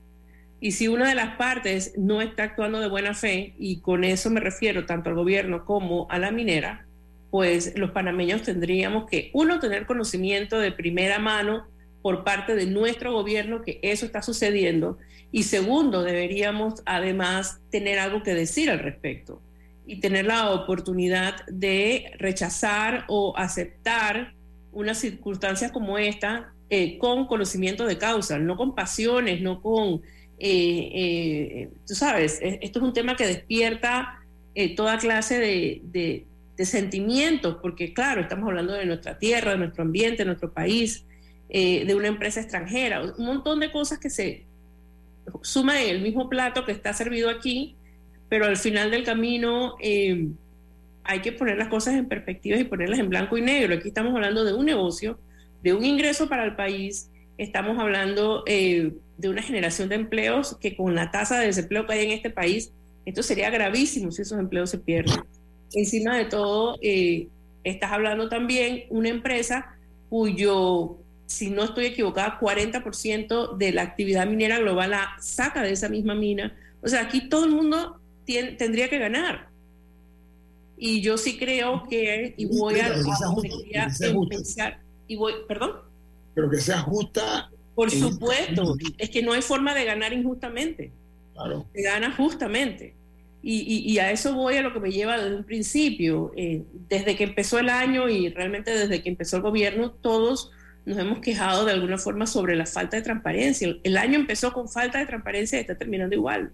[0.61, 4.31] Y si una de las partes no está actuando de buena fe, y con eso
[4.31, 6.87] me refiero tanto al gobierno como a la minera,
[7.31, 11.67] pues los panameños tendríamos que, uno, tener conocimiento de primera mano
[12.01, 14.99] por parte de nuestro gobierno que eso está sucediendo,
[15.33, 19.43] y segundo, deberíamos además tener algo que decir al respecto
[19.87, 24.35] y tener la oportunidad de rechazar o aceptar
[24.73, 30.03] una circunstancia como esta eh, con conocimiento de causa, no con pasiones, no con,
[30.39, 34.21] eh, eh, tú sabes, esto es un tema que despierta
[34.75, 35.83] toda clase de,
[36.57, 41.05] de, sentimientos, porque claro, estamos hablando de nuestra tierra, de nuestro ambiente, de nuestro país,
[41.49, 44.47] de una empresa extranjera, un montón de cosas que se
[45.43, 47.77] suman en el mismo plato que está servido aquí
[48.29, 50.29] pero al final del camino eh,
[51.05, 53.75] hay que poner las cosas en perspectiva y ponerlas en blanco y negro.
[53.75, 55.19] Aquí estamos hablando de un negocio,
[55.63, 60.77] de un ingreso para el país, estamos hablando eh, de una generación de empleos que
[60.77, 62.73] con la tasa de desempleo que hay en este país,
[63.05, 65.21] esto sería gravísimo si esos empleos se pierden.
[65.73, 67.29] Encima de todo, eh,
[67.65, 69.77] estás hablando también una empresa
[70.09, 75.89] cuyo, si no estoy equivocada, 40% de la actividad minera global la saca de esa
[75.89, 76.57] misma mina.
[76.83, 79.49] O sea, aquí todo el mundo tendría que ganar.
[80.79, 85.86] Y yo sí creo que, y voy a, empezar, y voy, perdón.
[86.37, 87.51] Pero que sea justa.
[87.75, 90.93] Por supuesto, es que no hay forma de ganar injustamente.
[91.35, 91.67] Claro.
[91.75, 92.95] Se gana justamente.
[93.43, 96.33] Y, a eso voy a lo que me lleva desde un principio.
[96.37, 100.51] Eh, desde que empezó el año y realmente desde que empezó el gobierno, todos
[100.85, 103.77] nos hemos quejado de alguna forma sobre la falta de transparencia.
[103.83, 106.53] El año empezó con falta de transparencia y está terminando igual.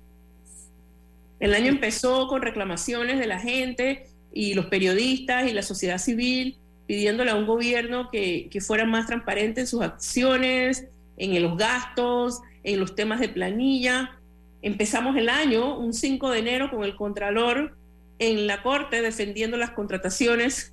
[1.41, 6.57] El año empezó con reclamaciones de la gente y los periodistas y la sociedad civil
[6.87, 12.41] pidiéndole a un gobierno que, que fuera más transparente en sus acciones, en los gastos,
[12.65, 14.19] en los temas de planilla.
[14.63, 17.77] Empezamos el año, un 5 de enero, con el Contralor
[18.19, 20.73] en la Corte defendiendo las contrataciones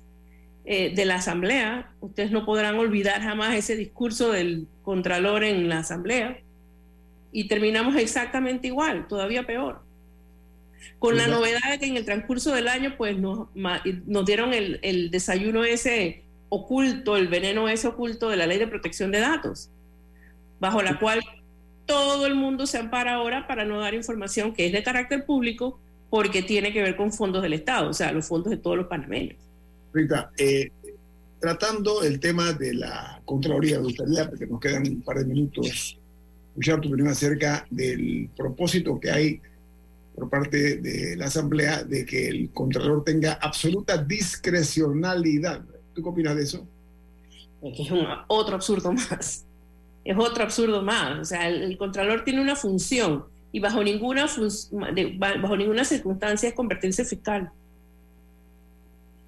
[0.64, 1.92] eh, de la Asamblea.
[2.00, 6.38] Ustedes no podrán olvidar jamás ese discurso del Contralor en la Asamblea.
[7.32, 9.82] Y terminamos exactamente igual, todavía peor.
[10.98, 14.78] Con la novedad de que en el transcurso del año, pues nos, nos dieron el,
[14.82, 19.70] el desayuno ese oculto, el veneno ese oculto de la ley de protección de datos,
[20.58, 21.20] bajo la cual
[21.86, 25.80] todo el mundo se ampara ahora para no dar información que es de carácter público
[26.10, 28.86] porque tiene que ver con fondos del Estado, o sea, los fondos de todos los
[28.86, 29.38] panameños.
[29.92, 30.70] Rita, eh,
[31.40, 35.98] tratando el tema de la Contraloría, me gustaría, porque nos quedan un par de minutos,
[36.50, 39.40] escuchar tu opinión acerca del propósito que hay
[40.14, 45.62] por parte de la Asamblea de que el Contralor tenga absoluta discrecionalidad.
[45.94, 46.66] ¿Tú qué opinas de eso?
[47.62, 49.44] Es que es un, otro absurdo más
[50.04, 51.18] es otro absurdo más.
[51.18, 54.26] O sea, el, Contralor tiene una función y bajo ninguna,
[55.18, 57.50] bajo ninguna circunstancia es convertirse fiscal.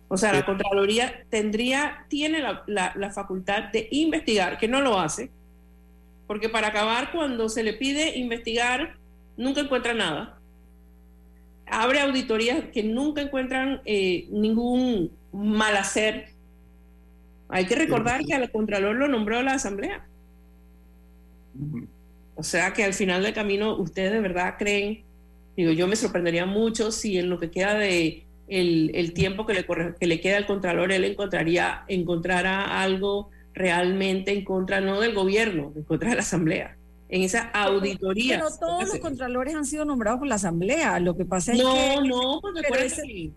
[0.08, 5.30] O sea, la Contraloría tendría, tiene la, la, facultad de investigar, que no lo hace,
[6.26, 8.96] porque para acabar, cuando se le pide investigar,
[9.38, 10.38] nunca encuentra nada.
[11.74, 16.28] Abre auditorías que nunca encuentran eh, ningún mal hacer.
[17.48, 20.04] Hay que recordar que al Contralor lo nombró la Asamblea.
[22.34, 25.00] O sea que al final del camino, ustedes de verdad creen,
[25.56, 29.64] digo, yo me sorprendería mucho si en lo que queda de el, tiempo que le,
[29.98, 35.72] que le queda al Contralor, él encontraría, encontrará algo realmente en contra, no del gobierno,
[35.74, 36.76] en contra de la Asamblea.
[37.12, 38.38] En esa auditoría.
[38.38, 40.98] Pero todos los contralores han sido nombrados por la Asamblea.
[40.98, 41.62] Lo que pasa es que.
[41.62, 43.30] No, no, porque pero, ese,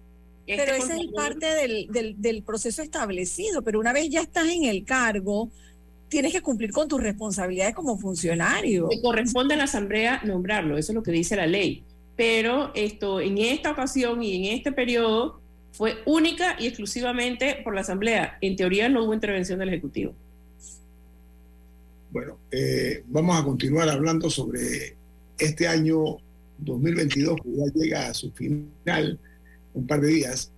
[0.48, 3.64] pero ese es parte del, del, del proceso establecido.
[3.64, 5.50] Pero una vez ya estás en el cargo,
[6.08, 8.88] tienes que cumplir con tus responsabilidades como funcionario.
[8.90, 11.84] Le corresponde a la Asamblea nombrarlo, eso es lo que dice la ley.
[12.16, 15.42] Pero esto, en esta ocasión y en este periodo
[15.74, 18.38] fue única y exclusivamente por la Asamblea.
[18.40, 20.14] En teoría no hubo intervención del Ejecutivo.
[22.16, 24.96] Bueno, eh, vamos a continuar hablando sobre
[25.38, 26.16] este año
[26.60, 29.20] 2022 que ya llega a su final,
[29.74, 30.50] un par de días,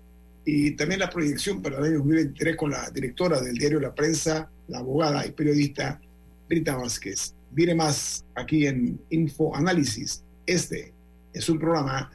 [0.45, 4.51] y también la proyección para el año 2023 con la directora del diario La Prensa,
[4.67, 5.99] la abogada y periodista
[6.47, 7.33] Rita Vázquez.
[7.49, 10.21] Viene más aquí en Info Análisis.
[10.45, 10.93] Este
[11.33, 12.11] es un programa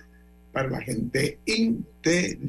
[0.53, 2.45] para la gente inteligente.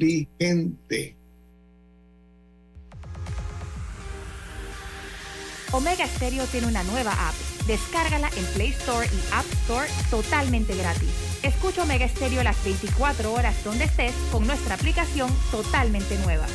[5.74, 7.34] Omega Stereo tiene una nueva app.
[7.66, 11.10] Descárgala en Play Store y App Store totalmente gratis.
[11.42, 16.46] Escucha Omega Stereo las 24 horas donde estés con nuestra aplicación totalmente nueva.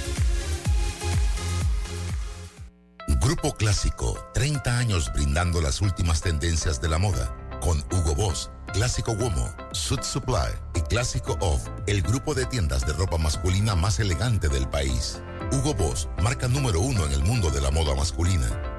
[3.20, 7.36] Grupo Clásico, 30 años brindando las últimas tendencias de la moda.
[7.60, 12.94] Con Hugo Boss, Clásico Womo, Suit Supply y Clásico Off, el grupo de tiendas de
[12.94, 15.22] ropa masculina más elegante del país.
[15.52, 18.79] Hugo Boss, marca número uno en el mundo de la moda masculina.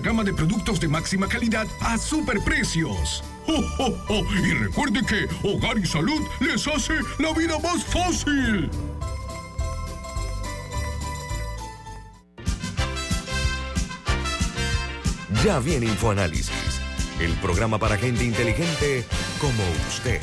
[0.00, 3.22] gama de productos de máxima calidad a superprecios.
[3.46, 8.70] ¡Oh, Y recuerde que Hogar y Salud les hace la vida más fácil.
[15.44, 16.80] Ya viene InfoAnálisis,
[17.20, 19.04] el programa para gente inteligente
[19.38, 20.20] como usted.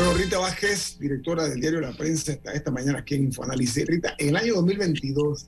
[0.00, 3.84] Bueno, Rita Vázquez, directora del diario La Prensa, está esta mañana aquí en Infoanálisis.
[3.84, 5.46] Rita, en el año 2022,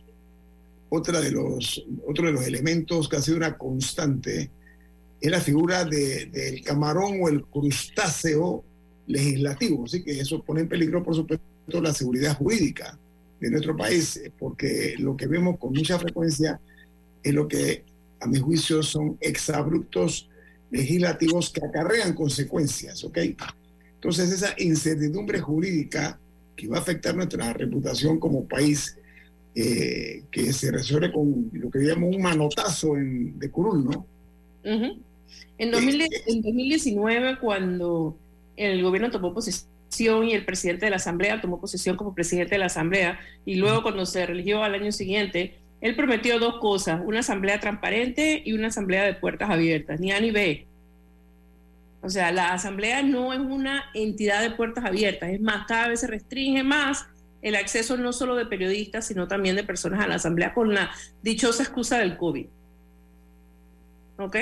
[0.91, 4.51] otra de los, otro de los elementos que ha sido una constante
[5.23, 8.63] es la figura del camarón o el crustáceo
[9.07, 9.87] legislativo.
[9.87, 11.43] Así que eso pone en peligro, por supuesto,
[11.81, 12.99] la seguridad jurídica
[13.41, 16.61] de nuestro país, porque lo que vemos con mucha frecuencia
[17.23, 17.85] es lo que,
[18.21, 20.29] a mi juicio, son exabruptos
[20.71, 23.19] legislativos que acarrean consecuencias, ¿ok?
[24.03, 26.19] Entonces, esa incertidumbre jurídica
[26.57, 28.99] que va a afectar nuestra reputación como país,
[29.55, 34.05] eh, que se resuelve con lo que llamamos un manotazo en, de curul, ¿no?
[34.65, 38.19] en, 2019, cuando
[38.57, 42.59] el gobierno tomó posesión y el presidente de la Asamblea tomó posesión como presidente de
[42.59, 47.21] la Asamblea, y luego cuando se religió al año siguiente, él prometió dos cosas, una
[47.21, 50.67] asamblea transparente y una asamblea de puertas abiertas, ni A ni B.
[52.03, 56.01] O sea, la asamblea no es una entidad de puertas abiertas, es más, cada vez
[56.01, 57.07] se restringe más
[57.43, 60.91] el acceso no solo de periodistas, sino también de personas a la asamblea con la
[61.23, 62.47] dichosa excusa del COVID.
[64.19, 64.37] ¿Ok?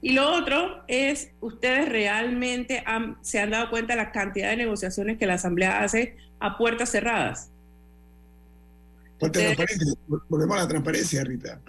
[0.00, 2.84] Y lo otro es, ustedes realmente
[3.22, 6.90] se han dado cuenta de la cantidad de negociaciones que la asamblea hace a puertas
[6.90, 7.50] cerradas.
[9.18, 11.60] Volvemos a la transparencia, Rita.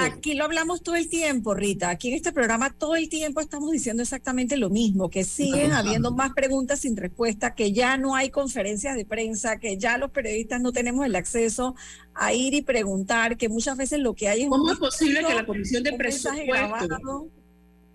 [0.00, 1.90] aquí, lo hablamos todo el tiempo, Rita.
[1.90, 6.12] Aquí en este programa todo el tiempo estamos diciendo exactamente lo mismo, que siguen habiendo
[6.12, 10.60] más preguntas sin respuesta, que ya no hay conferencias de prensa, que ya los periodistas
[10.62, 11.74] no tenemos el acceso
[12.14, 14.48] a ir y preguntar, que muchas veces lo que hay es...
[14.48, 17.26] ¿Cómo es posible que la Comisión de Presupuestos...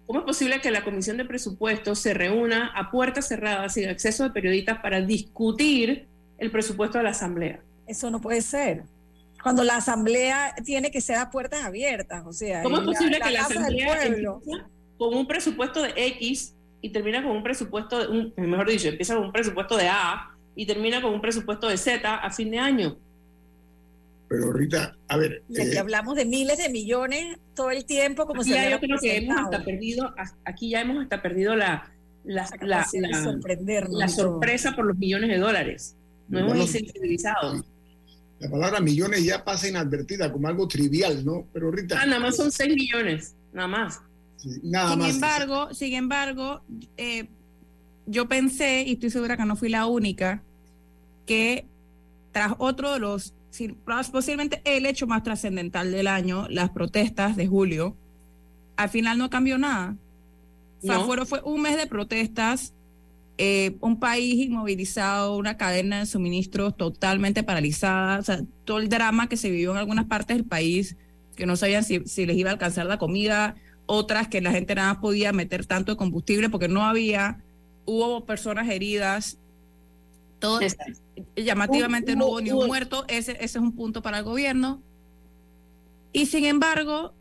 [0.06, 4.24] ¿Cómo es posible que la Comisión de Presupuestos se reúna a puertas cerradas sin acceso
[4.24, 7.64] de periodistas para discutir el presupuesto de la Asamblea?
[7.92, 8.84] Eso no puede ser.
[9.44, 13.32] Cuando la asamblea tiene que ser a puertas abiertas, o sea, ¿cómo es posible que
[13.32, 14.00] la asamblea
[14.98, 19.16] con un presupuesto de X y termina con un presupuesto de un, mejor dicho, empieza
[19.16, 22.60] con un presupuesto de A y termina con un presupuesto de Z a fin de
[22.60, 22.98] año?
[24.30, 28.44] Pero Rita, a ver, aquí eh, hablamos de miles de millones todo el tiempo, como
[28.44, 30.14] se yo creo que hemos hasta perdido,
[30.46, 31.92] aquí ya hemos hasta perdido la
[32.24, 32.88] la, la,
[33.90, 35.98] la, sorpresa por los millones de dólares.
[36.30, 37.66] No hemos insensibilizado
[38.42, 41.46] la palabra millones ya pasa inadvertida como algo trivial, ¿no?
[41.54, 42.02] Pero Rita.
[42.02, 44.02] Ah, nada más son 6 millones, nada más.
[44.64, 46.62] nada sin Embargo, sin embargo,
[46.98, 47.28] eh,
[48.08, 50.42] yo pensé, y estoy segura que no fui la única,
[51.28, 51.68] que
[52.32, 53.36] tras otro de los,
[54.12, 57.96] posiblemente el hecho más trascendental del año, las protestas de julio,
[58.76, 59.96] al final no cambió nada.
[60.82, 62.74] O sea, fue un mes de protestas
[63.38, 69.30] eh, un país inmovilizado, una cadena de suministros totalmente paralizada, o sea, todo el drama
[69.30, 70.96] que se vivió en algunas partes del país,
[71.36, 74.94] que no sabían si, les iba a alcanzar la comida, otras que la gente nada
[74.94, 77.42] más podía meter tanto de combustible porque no había,
[77.86, 79.38] hubo personas heridas,
[80.40, 80.60] todo,
[81.36, 84.82] llamativamente no hubo ni un muerto, ese, ese es un punto para el gobierno.
[86.14, 87.14] Y sin embargo,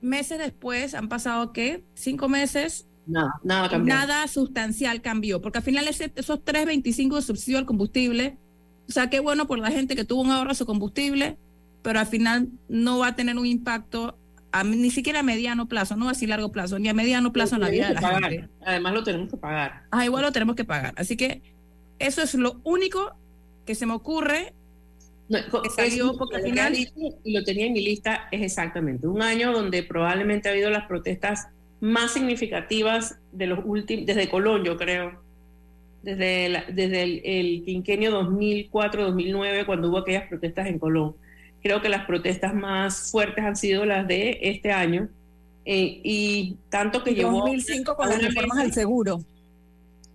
[0.00, 1.84] meses después, han pasado, ¿qué?
[1.94, 3.94] Cinco meses, Nada, nada cambió.
[3.94, 8.36] Nada sustancial cambió, porque al final ese, esos 3.25 de subsidio al combustible,
[8.88, 11.36] o sea, qué bueno por la gente que tuvo un ahorro a su combustible,
[11.82, 14.16] pero al final no va a tener un impacto
[14.64, 17.62] ni siquiera a mediano plazo, no a decir largo plazo, ni a mediano plazo en
[17.62, 18.48] la vida de la gente.
[18.64, 19.82] Además lo tenemos que pagar.
[19.90, 20.94] Ah, igual lo tenemos que pagar.
[20.96, 21.42] Así que
[21.98, 23.14] eso es lo único
[23.66, 24.54] que se me ocurre
[25.28, 26.74] que salió porque al final...
[26.76, 30.86] Y lo tenía en mi lista, es exactamente un año donde probablemente ha habido las
[30.86, 31.48] protestas
[31.84, 35.20] más significativas de los últimos, desde Colón, yo creo,
[36.02, 41.14] desde, desde el, quinquenio 2004-2009, cuando hubo aquellas protestas en Colón.
[41.62, 45.10] Creo que las protestas más fuertes han sido las de este año,
[45.66, 47.40] eh, y tanto que y llevó...
[47.40, 49.20] 2005 con las reformas al seguro.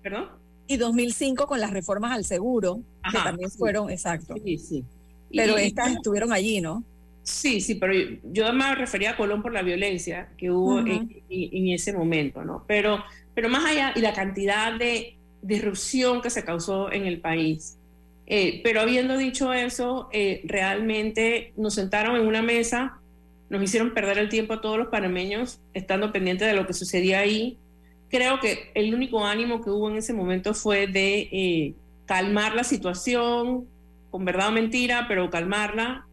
[0.02, 0.26] ¿Perdón?
[0.66, 2.80] Y 2005 con las reformas al seguro,
[3.12, 4.34] que también fueron, exacto.
[4.44, 4.84] Sí, sí.
[5.32, 6.84] Pero estas estuvieron allí, ¿no?
[7.30, 11.22] Sí, sí, pero yo me refería a Colón por la violencia que hubo en,
[11.70, 12.66] ese momento, ¿no?
[12.68, 13.04] Pero,
[13.36, 17.78] pero más allá, y la cantidad de disrupción que se causó en el país.
[18.26, 22.98] Eh, pero habiendo dicho eso, eh, realmente nos sentaron en una mesa,
[23.50, 27.20] nos hicieron perder el tiempo a todos los panameños, estando pendientes de lo que sucedía
[27.20, 27.58] ahí.
[28.10, 31.74] creo que el único ánimo que hubo en ese momento fue de eh,
[32.08, 33.68] calmar la situación,
[34.10, 36.08] con verdad o mentira, pero calmarla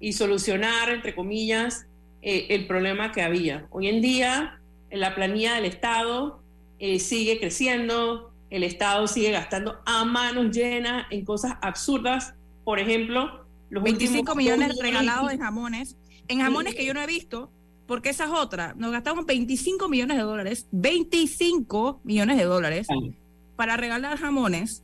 [0.00, 1.86] y solucionar, entre comillas,
[2.22, 3.66] eh, el problema que había.
[3.70, 6.42] Hoy en día, la planilla del Estado
[6.78, 12.34] eh, sigue creciendo, el Estado sigue gastando a manos llenas en cosas absurdas.
[12.64, 15.96] Por ejemplo, los 25 millones regalados en jamones,
[16.28, 17.50] en jamones que yo no he visto,
[17.86, 18.74] porque esa es otra.
[18.76, 22.86] Nos gastamos 25 millones de dólares, 25 millones de dólares
[23.56, 24.82] para regalar jamones.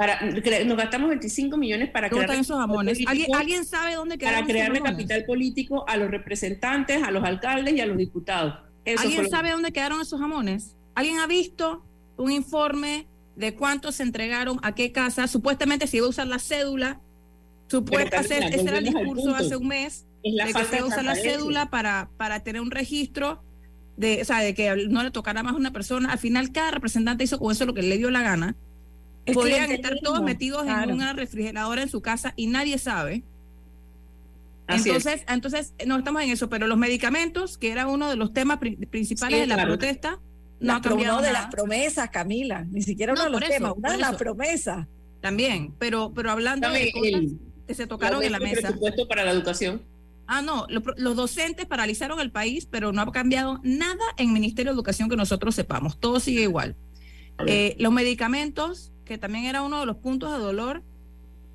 [0.00, 3.00] Para, nos gastamos 25 millones para crear esos jamones.
[3.06, 7.86] ¿Alguien, sabe dónde Para crearle capital político a los representantes, a los alcaldes y a
[7.86, 8.54] los diputados.
[8.96, 10.74] ¿Alguien sabe dónde quedaron esos jamones?
[10.94, 11.84] ¿Alguien ha visto
[12.16, 15.26] un informe de cuántos se entregaron a qué casa?
[15.26, 16.98] Supuestamente se iba a usar la cédula.
[17.68, 22.08] Supuestamente ese era el discurso hace un mes de que se usa la cédula para,
[22.16, 23.42] para tener un registro
[23.98, 26.10] de, o sea, de que no le tocara más a una persona.
[26.10, 28.56] Al final, cada representante hizo con eso lo que le dio la gana.
[29.32, 33.22] Podrían estar todos metidos en una refrigeradora en su casa y nadie sabe.
[34.68, 38.58] entonces, entonces, no estamos en eso, pero los medicamentos, que era uno de los temas
[38.58, 40.18] principales de la protesta,
[40.60, 43.98] no ha cambiado de las promesas, Camila, ni siquiera uno de los temas, una de
[43.98, 44.86] las promesas.
[45.20, 47.20] También, pero, pero hablando de cosas
[47.66, 48.62] que se tocaron en la mesa.
[48.62, 49.82] presupuesto para la educación.
[50.26, 54.70] Ah, no, los docentes paralizaron el país, pero no ha cambiado nada en el Ministerio
[54.70, 55.98] de Educación que nosotros sepamos.
[55.98, 56.76] Todo sigue igual.
[57.46, 60.84] Eh, los medicamentos, que también era uno de los puntos de dolor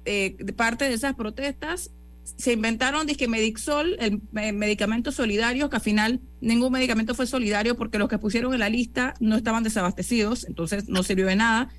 [0.03, 1.89] eh, de parte de esas protestas,
[2.35, 7.97] se inventaron disque Medixol, el, medicamento solidario, que al final ningún medicamento fue solidario porque
[7.97, 11.69] los que pusieron en la lista no estaban desabastecidos, entonces no sirvió de nada.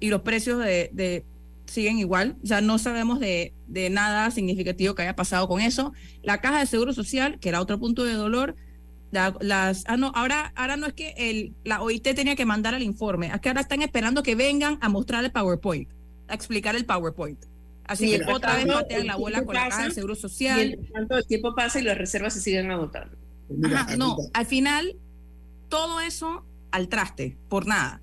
[0.00, 1.26] Y los precios de
[1.66, 5.92] siguen igual, ya no sabemos de, de, nada significativo que haya pasado con eso.
[6.22, 8.56] La caja de seguro social, que era otro punto de dolor,
[9.10, 12.82] las, ah, no, ahora, ahora no es que el, la OIT tenía que mandar el
[12.82, 15.88] informe, es que ahora están esperando que vengan a mostrar el PowerPoint,
[16.28, 17.44] a explicar el PowerPoint.
[17.86, 20.76] Así que otra vez patean la bola con la caja de seguro social.
[20.80, 23.16] Y tanto el tiempo pasa y las reservas se siguen agotando.
[23.96, 24.96] no, al final,
[25.68, 28.00] todo eso al traste, por nada.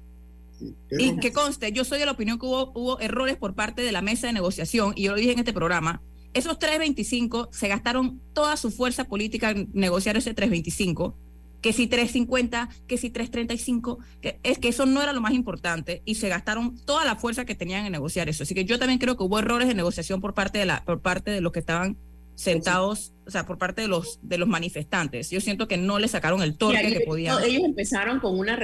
[0.89, 3.91] Y que conste, yo soy de la opinión que hubo, hubo errores por parte de
[3.91, 6.01] la mesa de negociación, y yo lo dije en este programa,
[6.33, 11.17] esos 325 se gastaron toda su fuerza política en negociar ese 325,
[11.61, 16.01] que si 350, que si 335, que es que eso no era lo más importante
[16.05, 18.43] y se gastaron toda la fuerza que tenían en negociar eso.
[18.43, 21.01] Así que yo también creo que hubo errores de negociación por parte de la por
[21.01, 21.97] parte de los que estaban
[22.35, 25.29] sentados, o sea, por parte de los de los manifestantes.
[25.29, 27.41] Yo siento que no le sacaron el torque que podían.
[27.43, 28.59] ellos empezaron con unas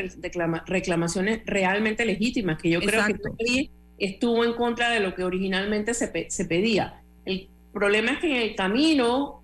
[0.66, 6.28] reclamaciones realmente legítimas, que yo creo que estuvo en contra de lo que originalmente se,
[6.30, 7.02] se pedía.
[7.26, 9.44] El problema es que en el camino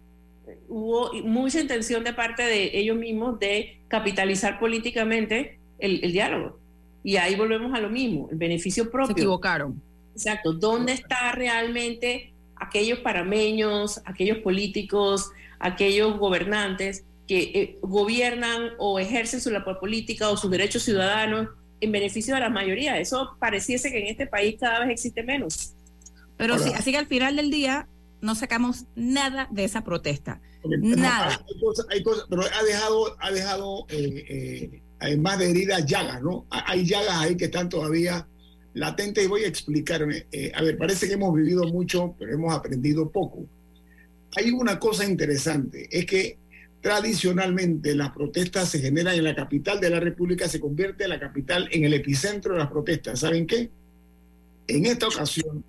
[0.68, 6.60] hubo mucha intención de parte de ellos mismos de capitalizar políticamente el, el diálogo.
[7.04, 9.16] Y ahí volvemos a lo mismo, el beneficio propio.
[9.16, 9.82] Se equivocaron.
[10.14, 10.54] Exacto.
[10.54, 19.52] ¿Dónde está realmente aquellos parameños, aquellos políticos, aquellos gobernantes que eh, gobiernan o ejercen su
[19.52, 21.50] labor política o sus derechos ciudadanos
[21.82, 23.00] en beneficio de la mayoría.
[23.00, 25.74] Eso pareciese que en este país cada vez existe menos.
[26.38, 27.88] Pero sí, así que al final del día
[28.26, 30.42] no sacamos nada de esa protesta.
[30.66, 31.46] Nada.
[31.90, 36.46] Hay cosas, pero ha dejado, ha dejado eh, eh, además de heridas, llagas, ¿no?
[36.50, 38.28] Hay llagas ahí que están todavía
[38.74, 40.26] latente y voy a explicarme.
[40.32, 43.46] Eh, a ver, parece que hemos vivido mucho, pero hemos aprendido poco.
[44.36, 46.38] Hay una cosa interesante, es que
[46.82, 51.70] tradicionalmente las protestas se generan en la capital de la República, se convierte la capital
[51.72, 53.20] en el epicentro de las protestas.
[53.20, 53.70] ¿Saben qué?
[54.68, 55.64] En esta ocasión,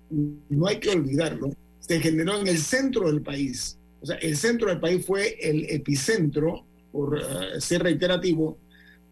[0.49, 1.51] no hay que olvidarlo,
[1.87, 3.77] se generó en el centro del país.
[4.01, 8.57] O sea, el centro del país fue el epicentro, por eh, ser reiterativo,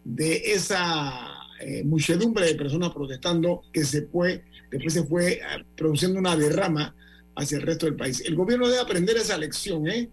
[0.04, 5.40] de esa eh, muchedumbre de personas protestando que se fue, después se fue eh,
[5.76, 6.96] produciendo una derrama
[7.36, 8.22] hacia el resto del país.
[8.26, 10.10] El gobierno debe aprender esa lección, ¿eh?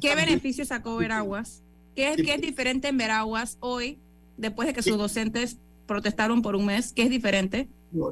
[0.00, 1.62] ¿Qué beneficio sacó Veraguas?
[1.94, 3.98] ¿Qué es, ¿Qué es diferente en Veraguas hoy,
[4.36, 5.56] después de que sus docentes
[5.86, 6.92] protestaron por un mes?
[6.92, 7.68] ¿Qué es diferente?
[7.92, 8.10] No,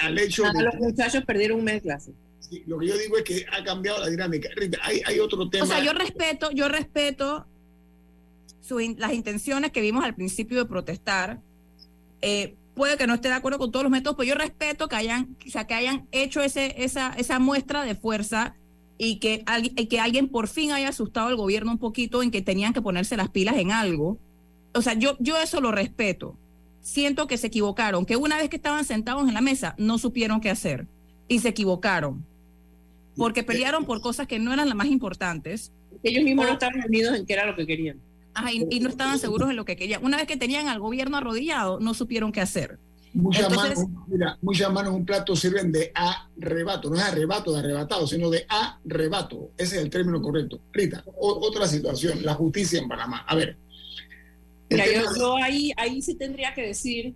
[0.00, 0.62] al hecho de...
[0.62, 2.12] Los muchachos perdieron un mes de clase.
[2.66, 4.48] Lo que yo digo es que ha cambiado la dinámica.
[4.82, 5.64] hay, hay otro tema.
[5.64, 7.46] O sea, yo respeto, yo respeto
[8.96, 11.40] las intenciones que vimos al principio de protestar,
[12.20, 14.96] eh, puede que no esté de acuerdo con todos los métodos, pero yo respeto que
[14.96, 18.54] hayan, o que hayan hecho ese, esa, esa muestra de fuerza
[18.98, 19.44] y que,
[19.76, 22.82] y que alguien por fin haya asustado al gobierno un poquito en que tenían que
[22.82, 24.18] ponerse las pilas en algo.
[24.74, 26.36] O sea, yo, yo eso lo respeto.
[26.80, 30.40] Siento que se equivocaron, que una vez que estaban sentados en la mesa no supieron
[30.40, 30.86] qué hacer
[31.28, 32.24] y se equivocaron.
[33.16, 35.70] Porque pelearon por cosas que no eran las más importantes.
[36.02, 37.98] Ellos mismos no estaban unidos en qué era lo que querían.
[38.70, 40.04] y, no estaban seguros de lo que querían.
[40.04, 42.78] Una vez que tenían al gobierno arrodillado, no supieron qué hacer.
[43.14, 48.06] Muchas manos, mira, muchas manos un plato sirven de arrebato, no es arrebato de arrebatado,
[48.06, 49.50] sino de arrebato.
[49.58, 50.58] Ese es el término correcto.
[50.72, 53.24] Rita, otra situación, la justicia en Panamá.
[53.28, 53.56] A ver.
[54.70, 57.14] Mira, yo, ahí, ahí sí tendría que decir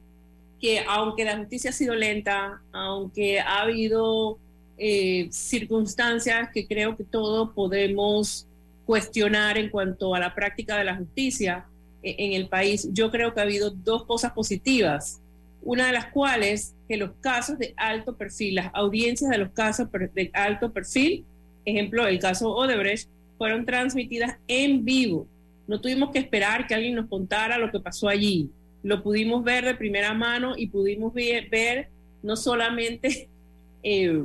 [0.60, 4.38] que aunque la justicia ha sido lenta, aunque ha habido
[4.78, 8.46] eh, circunstancias que creo que todos podemos
[8.84, 11.66] cuestionar en cuanto a la práctica de la justicia
[12.02, 15.20] eh, en el país, yo creo que ha habido dos cosas positivas
[15.66, 19.88] una de las cuales que los casos de alto perfil, las audiencias de los casos
[20.14, 21.24] de alto perfil,
[21.64, 25.26] ejemplo, el caso Odebrecht, fueron transmitidas en vivo.
[25.66, 28.48] No tuvimos que esperar que alguien nos contara lo que pasó allí.
[28.84, 31.88] Lo pudimos ver de primera mano y pudimos ver,
[32.22, 33.28] no solamente
[33.82, 34.22] eh,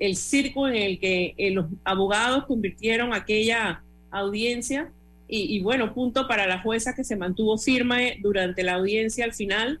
[0.00, 4.90] el, circo en el que eh, los abogados convirtieron aquella audiencia
[5.28, 9.32] y, y, bueno, punto para la jueza que se mantuvo firme durante la audiencia al
[9.32, 9.80] final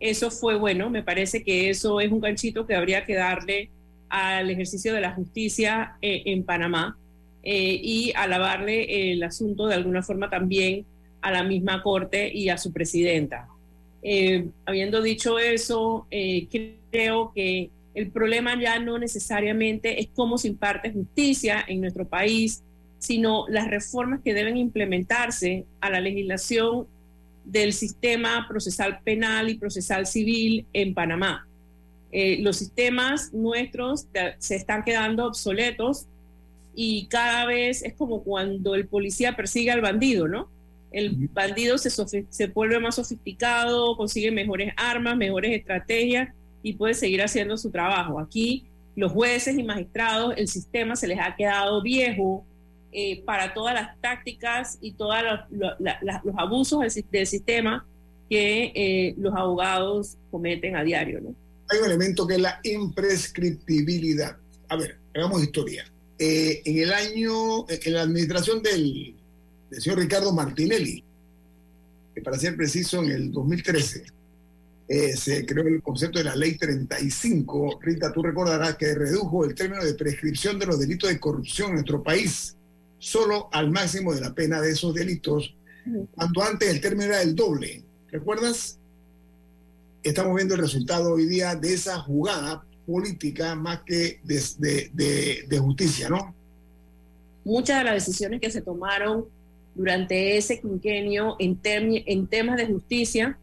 [0.00, 3.68] eso fue bueno, me parece que eso es un ganchito que habría que darle
[4.08, 6.96] al ejercicio de la justicia eh, en Panamá
[7.42, 10.86] eh, y alabarle el asunto de alguna forma también
[11.20, 13.46] a la misma Corte y a su presidenta.
[14.02, 20.92] Eh, habiendo dicho eso, creo que el problema ya no necesariamente es cómo se imparte
[20.92, 22.62] justicia en nuestro país,
[22.98, 26.86] sino las reformas que deben implementarse a la legislación
[27.44, 31.46] del sistema procesal penal y procesal civil en Panamá.
[32.12, 34.06] Eh, los sistemas nuestros
[34.38, 36.06] se están quedando obsoletos
[36.74, 40.48] y cada vez es como cuando el policía persigue al bandido, ¿no?
[40.92, 47.22] El bandido se, se vuelve más sofisticado, consigue mejores armas, mejores estrategias y puede seguir
[47.22, 48.18] haciendo su trabajo.
[48.18, 52.44] Aquí los jueces y magistrados, el sistema se les ha quedado viejo,
[52.92, 55.14] eh, para todas las tácticas y todos
[55.48, 57.86] los abusos del, sistema
[58.28, 61.20] que eh, los abogados cometen a diario.
[61.20, 61.32] ¿no?
[61.68, 64.36] Hay un elemento que es la imprescriptibilidad.
[64.68, 65.84] A ver, hagamos historia.
[66.18, 69.14] Eh, en el año, en la administración del,
[69.70, 71.04] del señor Ricardo Martinelli,
[72.12, 74.02] que para ser preciso, en el 2013,
[75.16, 77.78] se creó el concepto de la ley 35.
[77.80, 81.74] Rita, tú recordarás que redujo el término de prescripción de los delitos de corrupción en
[81.74, 82.56] nuestro país
[83.00, 85.54] solo al máximo de la pena de esos delitos,
[86.14, 87.82] cuando antes el término era el doble.
[88.08, 88.78] ¿Recuerdas?
[90.02, 96.34] Estamos viendo el resultado hoy día de esa jugada política más que de, justicia, ¿no?
[97.44, 99.24] Muchas de las decisiones que se tomaron
[99.74, 103.38] durante ese quinquenio en, en temas de justicia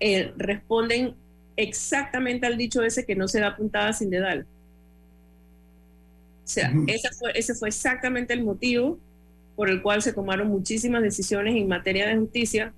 [0.00, 1.14] eh, responden
[1.56, 4.46] exactamente al dicho ese que no se da puntada sin dedal.
[6.44, 6.72] O sea,
[7.34, 8.98] ese fue exactamente el motivo
[9.56, 12.72] por el cual se tomaron muchísimas decisiones en materia de justicia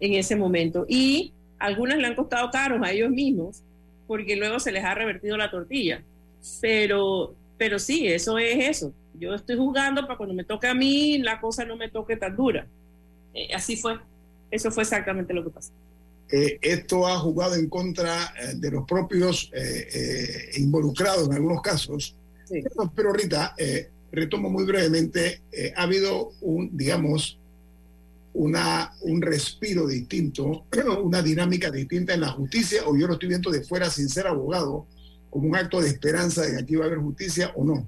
[0.00, 0.84] en ese momento.
[0.88, 3.62] Y algunas le han costado caros a ellos mismos,
[4.06, 6.02] porque luego se les ha revertido la tortilla.
[6.60, 8.92] Pero, pero sí, eso es eso.
[9.18, 12.36] Yo estoy jugando para cuando me toque a mí, la cosa no me toque tan
[12.36, 12.66] dura.
[13.32, 13.98] Eh, así fue.
[14.50, 15.72] Eso fue exactamente lo que pasó.
[16.30, 19.50] Eh, esto ha jugado en contra eh, de los propios
[20.56, 22.16] involucrados en algunos casos
[22.94, 27.38] pero, Rita, eh, retomo muy brevemente, eh, ha habido un, digamos,
[28.34, 30.64] una, un respiro distinto,
[31.02, 34.26] una dinámica distinta en la justicia, o yo lo estoy viendo de fuera sin ser
[34.26, 34.86] abogado,
[35.30, 37.86] como un acto de esperanza de que aquí va a haber justicia o no.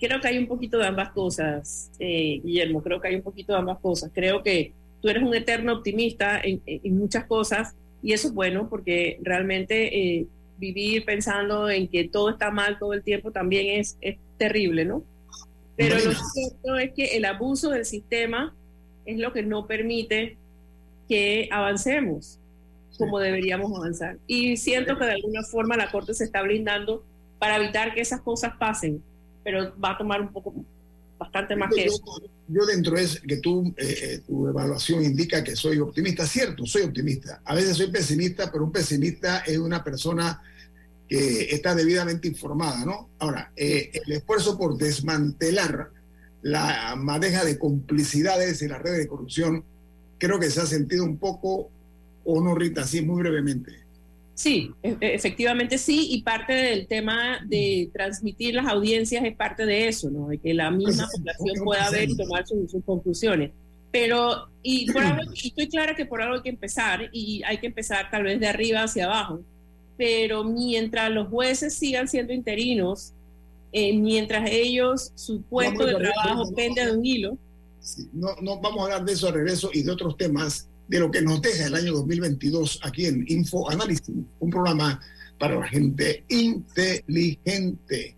[0.00, 3.52] Creo que hay un poquito de ambas cosas, eh, Guillermo, creo que hay un poquito
[3.52, 4.10] de ambas cosas.
[4.12, 4.72] Creo que
[5.02, 10.26] tú eres un eterno optimista en, en muchas cosas y eso es bueno porque realmente
[10.58, 15.02] vivir pensando en que todo está mal todo el tiempo también es, es terrible, ¿no?
[15.76, 18.54] Pero lo cierto es que el abuso del sistema
[19.04, 20.36] es lo que no permite
[21.08, 22.38] que avancemos
[22.98, 24.18] como deberíamos avanzar.
[24.26, 27.04] Y siento que de alguna forma la Corte se está blindando
[27.38, 29.02] para evitar que esas cosas pasen,
[29.42, 30.54] pero va a tomar un poco,
[31.18, 32.02] bastante más que eso.
[32.52, 36.82] Yo dentro es que tú, eh, eh, tu evaluación indica que soy optimista, cierto, soy
[36.82, 37.40] optimista.
[37.46, 40.42] A veces soy pesimista, pero un pesimista es una persona
[41.08, 43.08] que está debidamente informada, ¿no?
[43.18, 45.90] Ahora, eh, el esfuerzo por desmantelar
[46.42, 49.64] la maneja de complicidades y las redes de corrupción,
[50.18, 51.70] creo que se ha sentido un poco,
[52.24, 53.81] o no, Rita, así muy brevemente.
[54.34, 59.66] Sí, e, e, efectivamente sí, y parte del tema de transmitir las audiencias es parte
[59.66, 60.28] de eso, ¿no?
[60.28, 63.50] De que la misma pues, población pueda ver y tomar sus, conclusiones.
[63.90, 67.58] Pero, y, por algo, y estoy clara que por algo hay que empezar, y hay
[67.58, 69.42] que empezar tal vez de arriba hacia abajo
[69.96, 73.12] pero mientras los jueces sigan siendo interinos,
[73.70, 77.38] eh, mientras ellos, su puesto de trabajo pende de un hilo,
[78.12, 81.10] no, no vamos a hablar de eso al regreso y de otros temas, de lo
[81.10, 85.00] que nos deja el año 2022 aquí en Info Análisis, un programa
[85.38, 88.16] para la gente inteligente.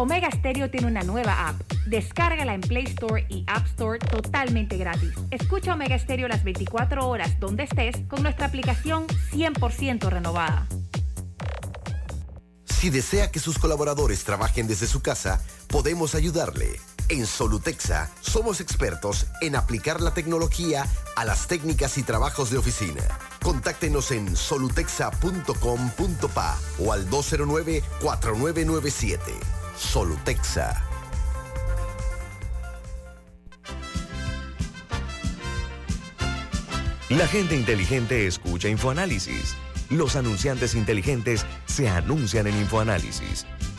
[0.00, 1.60] Omega Stereo tiene una nueva app.
[1.86, 5.12] Descárgala en Play Store y App Store totalmente gratis.
[5.30, 10.66] Escucha Omega Stereo las 24 horas donde estés con nuestra aplicación 100% renovada.
[12.64, 16.78] Si desea que sus colaboradores trabajen desde su casa, podemos ayudarle.
[17.08, 23.02] En Solutexa somos expertos en aplicar la tecnología a las técnicas y trabajos de oficina.
[23.42, 29.18] Contáctenos en solutexa.com.pa o al 209-4997.
[29.76, 30.84] Solutexa.
[37.08, 39.56] La gente inteligente escucha InfoAnálisis.
[39.88, 43.46] Los anunciantes inteligentes se anuncian en InfoAnálisis.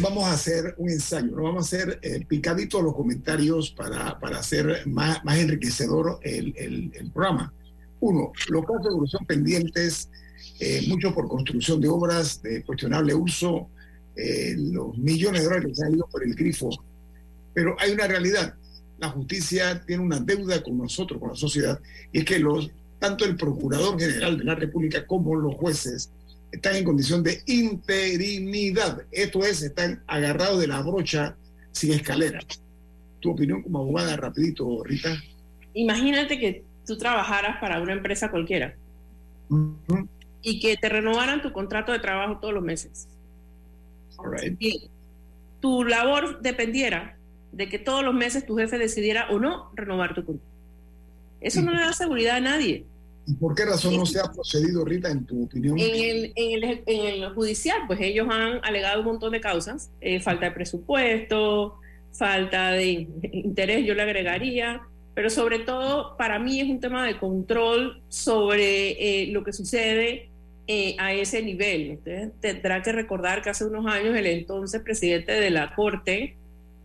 [0.00, 1.42] Vamos a hacer un ensayo, ¿no?
[1.42, 7.10] vamos a hacer eh, picaditos los comentarios para, para hacer más, más enriquecedor el, el,
[7.12, 7.52] programa.
[8.00, 10.08] Uno, los casos de evolución pendientes,
[10.60, 13.68] eh, mucho por construcción de obras de cuestionable uso,
[14.16, 16.70] eh, los millones de dólares que se han ido por el grifo.
[17.54, 18.54] Pero hay una realidad,
[18.98, 21.80] la justicia tiene una deuda con nosotros, con la sociedad,
[22.12, 26.10] y es que los, tanto el Procurador General de la República como los jueces
[26.52, 29.02] están en condición de interinidad.
[29.10, 31.36] Esto es, están agarrados de la brocha
[31.72, 32.40] sin escalera.
[33.20, 35.16] Tu opinión como abogada, rapidito, Rita.
[35.74, 38.74] Imagínate que tú trabajaras para una empresa cualquiera
[40.42, 43.08] y que te renovaran tu contrato de trabajo todos los meses.
[44.58, 44.88] Y
[45.60, 47.16] tu labor dependiera
[47.52, 50.48] de que todos los meses tu jefe decidiera o no renovar tu contrato.
[51.40, 52.84] Eso no le da seguridad a nadie.
[53.34, 55.78] ¿Por qué razón no se ha procedido, Rita, en tu opinión?
[55.78, 59.90] En el, en el, en el judicial, pues ellos han alegado un montón de causas,
[60.00, 61.76] eh, falta de presupuesto,
[62.12, 64.82] falta de interés, yo le agregaría,
[65.14, 70.30] pero sobre todo para mí es un tema de control sobre eh, lo que sucede
[70.66, 71.96] eh, a ese nivel.
[71.98, 76.36] Usted tendrá que recordar que hace unos años el entonces presidente de la Corte,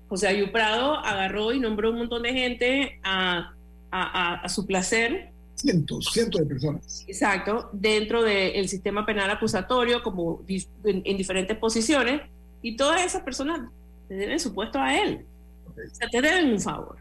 [0.10, 3.54] José Ayuprado, agarró y nombró un montón de gente a,
[3.92, 7.06] a, a su placer cientos, cientos de personas.
[7.08, 10.42] Exacto, dentro del sistema penal acusatorio, como
[10.84, 12.22] en, diferentes posiciones,
[12.62, 13.70] y todas esas personas
[14.08, 15.26] te deben su puesto a él.
[15.68, 16.98] O sea, te deben un favor.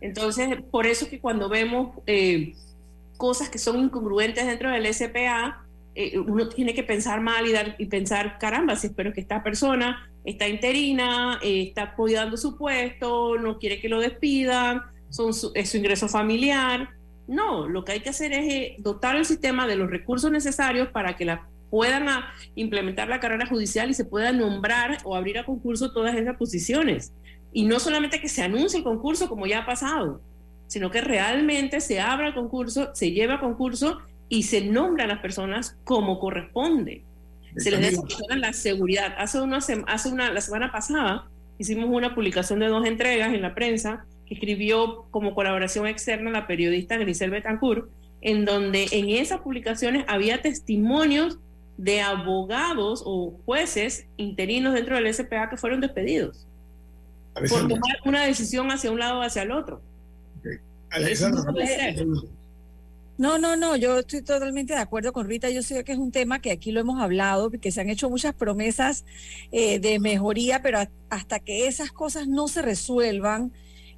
[0.00, 2.54] Entonces, por eso es que cuando vemos eh,
[3.16, 5.64] cosas que son incongruentes dentro del SPA,
[5.94, 9.42] eh, uno tiene que pensar mal y, dar, y pensar, caramba, si espero que esta
[9.42, 15.70] persona está interina, eh, está cuidando su puesto, no quiere que lo despidan, son es
[15.70, 16.90] su ingreso familiar.
[17.28, 20.88] No, lo que hay que hacer es eh, dotar el sistema de los recursos necesarios
[20.88, 22.06] para que la puedan
[22.54, 27.12] implementar la carrera judicial y se pueda nombrar o abrir a concurso todas esas posiciones.
[27.52, 30.22] Y no solamente que se anuncie el concurso como ya ha pasado,
[30.66, 33.98] sino que realmente se abra el concurso, se lleva a concurso
[34.30, 37.04] y se nombran las personas como corresponde.
[37.56, 39.14] Se les da la seguridad.
[39.18, 43.54] Hace una, hace una, la semana pasada hicimos una publicación de dos entregas en la
[43.54, 47.88] prensa que escribió como colaboración externa la periodista Grisel Betancourt,
[48.20, 51.38] en donde en esas publicaciones había testimonios
[51.76, 56.48] de abogados o jueces interinos dentro del SPA que fueron despedidos
[57.48, 59.80] por tomar una decisión hacia un lado o hacia el otro.
[63.18, 65.50] No, no, no, yo estoy totalmente de acuerdo con Rita.
[65.50, 68.08] Yo sé que es un tema que aquí lo hemos hablado, que se han hecho
[68.08, 69.04] muchas promesas
[69.50, 70.78] eh, de mejoría, pero
[71.10, 73.52] hasta que esas cosas no se resuelvan,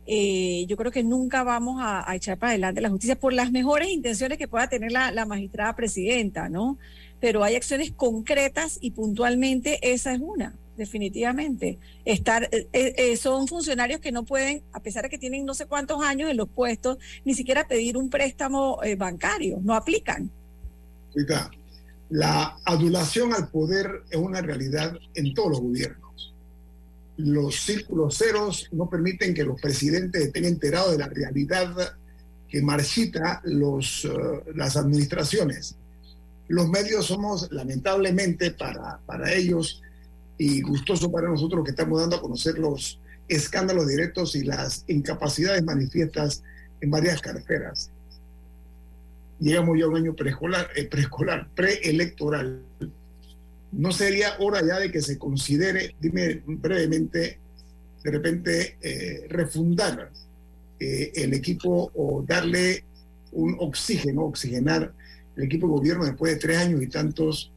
[0.06, 3.90] eh, yo creo que nunca vamos a, echar para adelante la justicia por las mejores
[3.90, 6.78] intenciones que pueda tener la, magistrada presidenta, ¿no?
[7.20, 11.78] Pero hay acciones concretas y puntualmente esa es una definitivamente.
[12.06, 15.52] Estar, eh, eh, eh, son funcionarios que no pueden, a pesar de que tienen no
[15.52, 20.30] sé cuántos años en los puestos, ni siquiera pedir un préstamo bancario, no aplican.
[22.08, 26.09] La adulación al poder es una realidad en todos los gobiernos.
[27.24, 31.96] Los círculos ceros no permiten que los presidentes estén enterados de la realidad
[32.48, 34.08] que marchita los,
[34.54, 35.76] las administraciones.
[36.48, 39.82] Los medios somos, lamentablemente, para, para ellos,
[40.40, 42.98] y gustoso para nosotros que estamos dando a conocer los
[43.28, 46.42] escándalos directos y las incapacidades manifiestas
[46.80, 47.90] en varias carteras.
[49.38, 52.62] Llegamos ya a un año preescolar, eh, preescolar, preelectoral.
[53.72, 57.38] ¿No sería hora ya de que se considere, dime brevemente,
[58.02, 60.10] de repente eh, refundar
[60.78, 62.84] eh, el equipo o darle
[63.32, 64.92] un oxígeno, oxigenar
[65.36, 67.52] el equipo de gobierno después de tres años y tantos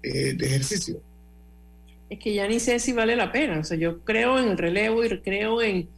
[0.00, 1.02] de ejercicio?
[2.10, 3.58] es que ya ni sé si vale la pena.
[3.60, 5.88] O sea, yo creo en el relevo y creo en,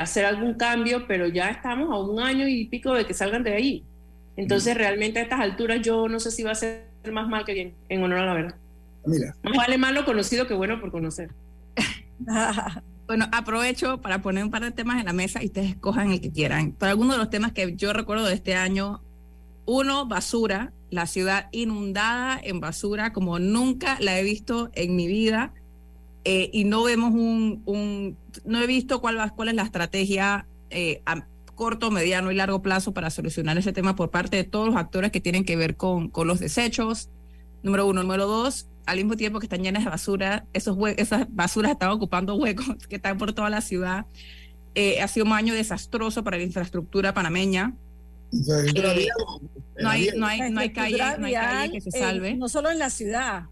[0.00, 3.54] hacer algún cambio, pero ya estamos a un año y pico de que salgan de
[3.54, 3.84] ahí.
[4.36, 4.78] Entonces, mm.
[4.78, 7.74] realmente a estas alturas yo no sé si va a ser más mal que bien,
[7.88, 8.54] en honor a la verdad.
[9.08, 9.34] Mira.
[9.42, 11.30] Más vale malo conocido que bueno por conocer.
[13.06, 16.20] bueno, aprovecho para poner un par de temas en la mesa y ustedes escojan el
[16.20, 16.72] que quieran.
[16.72, 19.02] Para algunos de los temas que yo recuerdo de este año,
[19.66, 25.52] uno, basura, la ciudad inundada en basura como nunca la he visto en mi vida.
[26.24, 31.00] Eh, y no vemos un, un, no he visto cuál, cuál es la estrategia eh,
[31.06, 34.76] a corto, mediano y largo plazo para solucionar ese tema por parte de todos los
[34.76, 37.08] actores que tienen que ver con, con los desechos.
[37.62, 38.02] Número uno.
[38.02, 42.34] Número dos, al mismo tiempo que están llenas de basura, esos esas basuras están ocupando
[42.36, 44.06] huecos que están por toda la ciudad.
[44.74, 47.74] Eh, ha sido un año desastroso para la infraestructura panameña.
[48.32, 52.34] no, hay, no, hay, no, hay calle, no hay calle que se salve.
[52.34, 53.44] no solo en la ciudad,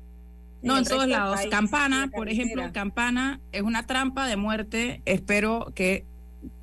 [0.62, 1.41] no, en, todos lados.
[1.51, 5.03] Campana, por ejemplo, Campana es una trampa de muerte.
[5.05, 6.05] Espero que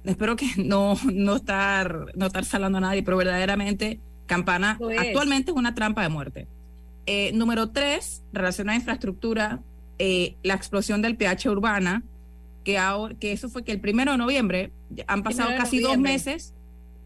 [0.03, 5.57] espero que no no estar no estar salando a nadie, pero verdaderamente Campana actualmente es
[5.57, 6.47] una trampa de muerte.
[7.05, 9.59] Eh, número tres, relacionada a infraestructura,
[9.99, 12.03] eh, la explosión del pH urbana,
[12.63, 14.71] que ahora, que eso fue que el primero de noviembre
[15.07, 16.53] han pasado casi dos meses,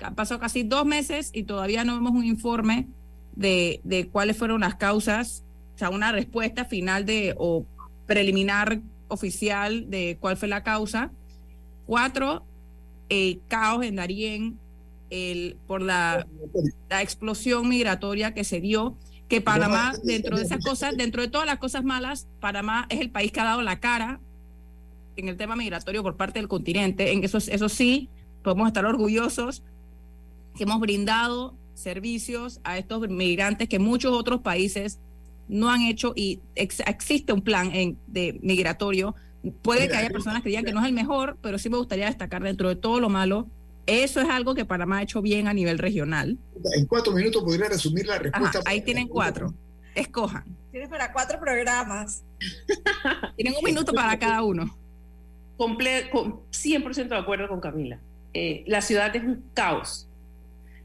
[0.02, 2.88] han pasado casi dos meses y todavía no vemos un informe
[3.36, 5.44] de, de cuáles fueron las causas
[5.78, 7.64] o sea, una respuesta final de o
[8.08, 8.80] preliminar
[9.10, 11.12] oficial de cuál fue la causa.
[11.86, 12.44] Cuatro,
[13.10, 14.58] el caos en Darién
[15.12, 16.26] el, por la,
[16.90, 18.98] la explosión migratoria que se dio,
[19.28, 23.10] que Panamá, dentro de esas cosas, dentro de todas las cosas malas, Panamá es el
[23.10, 24.20] país que ha dado la cara
[25.18, 27.12] en el tema migratorio por parte del continente.
[27.12, 28.10] En eso, eso sí,
[28.44, 29.64] podemos estar orgullosos
[30.56, 35.00] que hemos brindado servicios a estos migrantes que muchos otros países
[35.48, 39.16] no han hecho y existe un plan en, de migratorio.
[39.62, 42.08] Puede que haya personas que digan que no es el mejor, pero sí me gustaría
[42.08, 43.48] destacar dentro de todo lo malo.
[43.88, 46.38] Eso es algo que Panamá ha hecho bien a nivel regional.
[46.76, 48.60] En cuatro minutos podría resumir la respuesta.
[48.66, 49.54] ahí tienen cuatro.
[49.96, 50.44] Escojan.
[50.72, 52.24] Tienes para cuatro programas.
[53.36, 54.78] tienen un minuto para cada uno.
[55.58, 58.00] Comple 100% de acuerdo con Camila.
[58.34, 60.08] Eh, la ciudad es un caos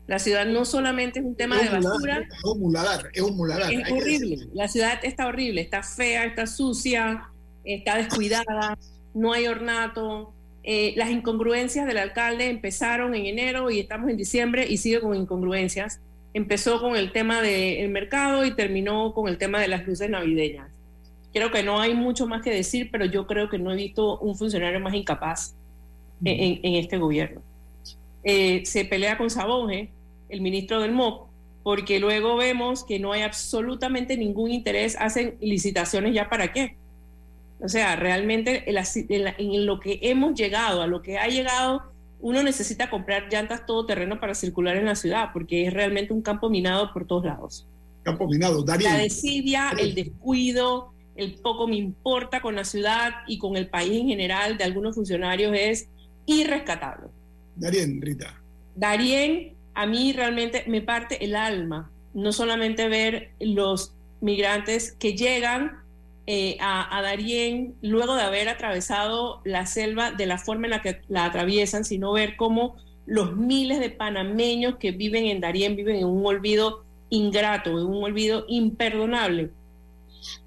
[0.06, 2.20] la ciudad no solamente es un tema de basura.
[2.20, 3.72] Es un muladar, es un muladar.
[3.72, 4.48] Es horrible.
[4.52, 7.30] La ciudad está horrible, está fea, está sucia,
[7.64, 8.76] está descuidada,
[9.14, 10.34] no hay ornato.
[10.64, 15.16] Eh, las incongruencias del alcalde empezaron en enero y estamos en diciembre y sigue con
[15.16, 16.00] incongruencias.
[16.34, 20.70] Empezó con el tema del mercado y terminó con el tema de las luces navideñas.
[21.32, 24.18] Creo que no hay mucho más que decir, pero yo creo que no he visto
[24.18, 25.54] un funcionario más incapaz
[26.24, 27.42] en, en este gobierno.
[28.24, 29.90] Eh, se pelea con Sabonge,
[30.28, 31.28] el ministro del MOP,
[31.62, 36.76] porque luego vemos que no hay absolutamente ningún interés, hacen licitaciones ya para qué.
[37.62, 41.82] O sea, realmente en, lo que hemos llegado, a lo que ha llegado,
[42.20, 46.22] uno necesita comprar llantas todo terreno para circular en la ciudad, porque es realmente un
[46.22, 47.66] campo minado por todos lados.
[48.02, 48.88] Campo minado, Darío.
[48.88, 53.92] La desidia, el descuido, el poco me importa con la ciudad y con el país
[53.92, 55.88] en general de algunos funcionarios es
[56.26, 57.08] irrescatable.
[57.54, 58.40] Darien, Rita.
[58.74, 65.81] Darien, a mí realmente me parte el alma, no solamente ver los migrantes que llegan
[66.26, 70.82] eh, a, a, Darién luego de haber atravesado la selva de la forma en la
[70.82, 75.96] que la atraviesan, sino ver cómo los miles de panameños que viven en Darién viven
[75.96, 79.50] en un olvido ingrato, en un olvido imperdonable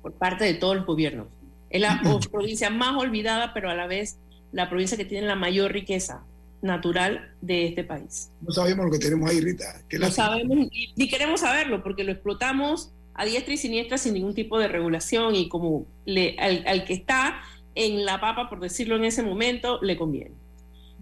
[0.02, 1.28] por parte de todos los gobiernos.
[1.70, 2.02] Es la
[2.32, 4.18] provincia más olvidada, pero a la vez
[4.52, 6.24] la provincia que tiene la mayor riqueza
[6.62, 8.32] natural de este país.
[8.42, 9.82] No sabemos lo que tenemos ahí, Rita.
[10.00, 14.60] no sabemos, ni queremos saberlo, porque lo explotamos a diestra y siniestra sin ningún tipo
[14.60, 17.42] de regulación y como le, al, que está
[17.74, 20.32] en la papa, por decirlo en ese momento, le conviene.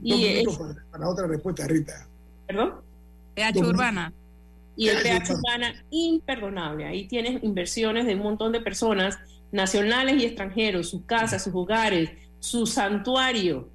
[0.02, 0.44] y
[0.92, 2.08] para, otra respuesta, Rita.
[2.48, 2.76] ¿Perdón?
[3.36, 4.14] PH urbana.
[4.76, 6.86] Y el PH urbana, imperdonable.
[6.86, 9.18] Ahí tienes inversiones de un montón de personas,
[9.52, 13.70] nacionales y extranjeros, sus casas, sus hogares, su santuario,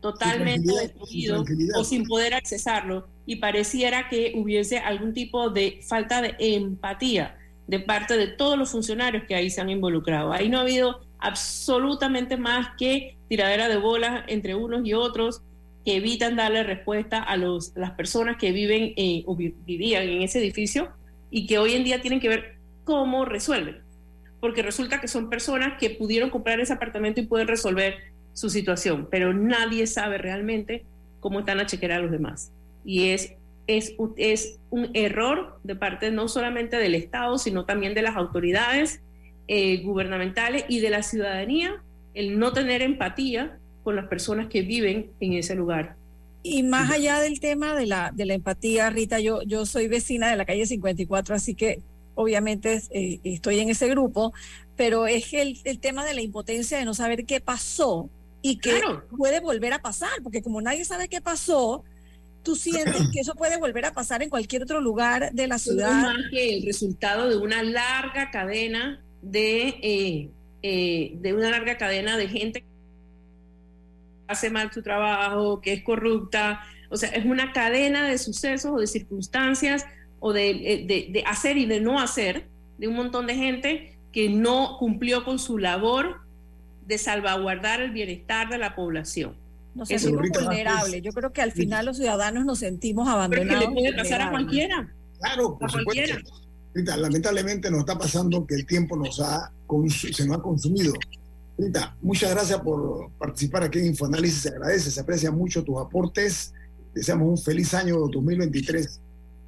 [0.00, 1.44] totalmente destruido
[1.76, 3.06] o sin poder accesarlo.
[3.24, 7.36] Y pareciera que hubiese algún tipo de falta de empatía
[7.66, 10.32] de parte de todos los funcionarios que ahí se han involucrado.
[10.32, 15.42] Ahí no ha habido absolutamente más que tiradera de bolas entre unos y otros
[15.84, 20.38] que evitan darle respuesta a los, las personas que viven eh, o vivían en ese
[20.38, 20.90] edificio
[21.30, 23.80] y que hoy en día tienen que ver cómo resuelven.
[24.40, 27.94] Porque resulta que son personas que pudieron comprar ese apartamento y pueden resolver
[28.32, 30.84] su situación, pero nadie sabe realmente
[31.20, 32.52] cómo están a chequear a los demás.
[32.84, 33.34] Y es,
[33.76, 39.00] es, es un error de parte no solamente del Estado, sino también de las autoridades
[39.48, 41.82] eh, gubernamentales y de la ciudadanía,
[42.14, 45.96] el no tener empatía con las personas que viven en ese lugar.
[46.42, 50.30] Y más allá del tema de la, de la empatía, Rita, yo, yo soy vecina
[50.30, 51.80] de la calle 54, así que
[52.14, 54.32] obviamente eh, estoy en ese grupo,
[54.76, 58.10] pero es el, el, tema de la impotencia de no saber qué pasó
[58.42, 58.80] y que
[59.16, 61.84] puede volver a pasar, porque como nadie sabe qué pasó,
[62.42, 65.90] tú sientes que eso puede volver a pasar en cualquier otro lugar de la ciudad.
[65.90, 70.30] más que el resultado de una larga cadena de, eh,
[70.62, 72.66] eh, de una larga cadena de gente que
[74.28, 78.78] hace mal su trabajo, que es corrupta, o sea, es una cadena de sucesos o
[78.78, 79.86] de circunstancias
[80.20, 82.46] o de, eh, de, de hacer y de no hacer
[82.78, 86.20] de un montón de gente que no cumplió con su labor
[86.86, 89.41] de salvaguardar el bienestar de la población.
[89.74, 91.02] Nos sentimos vulnerables.
[91.02, 93.64] Yo creo que al final los ciudadanos nos sentimos abandonados.
[93.64, 94.92] Le puede pasar a cualquiera.
[95.18, 96.16] Claro, por supuesto.
[96.74, 99.52] Rita, lamentablemente nos está pasando que el tiempo nos ha
[99.88, 100.92] se nos ha consumido.
[101.56, 104.42] Rita, muchas gracias por participar aquí en Infoanálisis.
[104.42, 106.52] Se agradece, se aprecia mucho tus aportes.
[106.94, 109.00] Deseamos un feliz año 2023.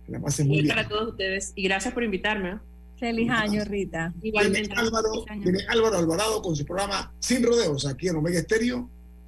[0.06, 0.68] Que la pasen muy bien.
[0.68, 2.58] para todos ustedes y gracias por invitarme.
[2.98, 4.12] Feliz año, Rita.
[4.22, 4.72] Igualmente.
[4.76, 5.24] Álvaro,
[5.68, 8.88] Álvaro Alvarado con su programa Sin Rodeos aquí en Omega Estéreo.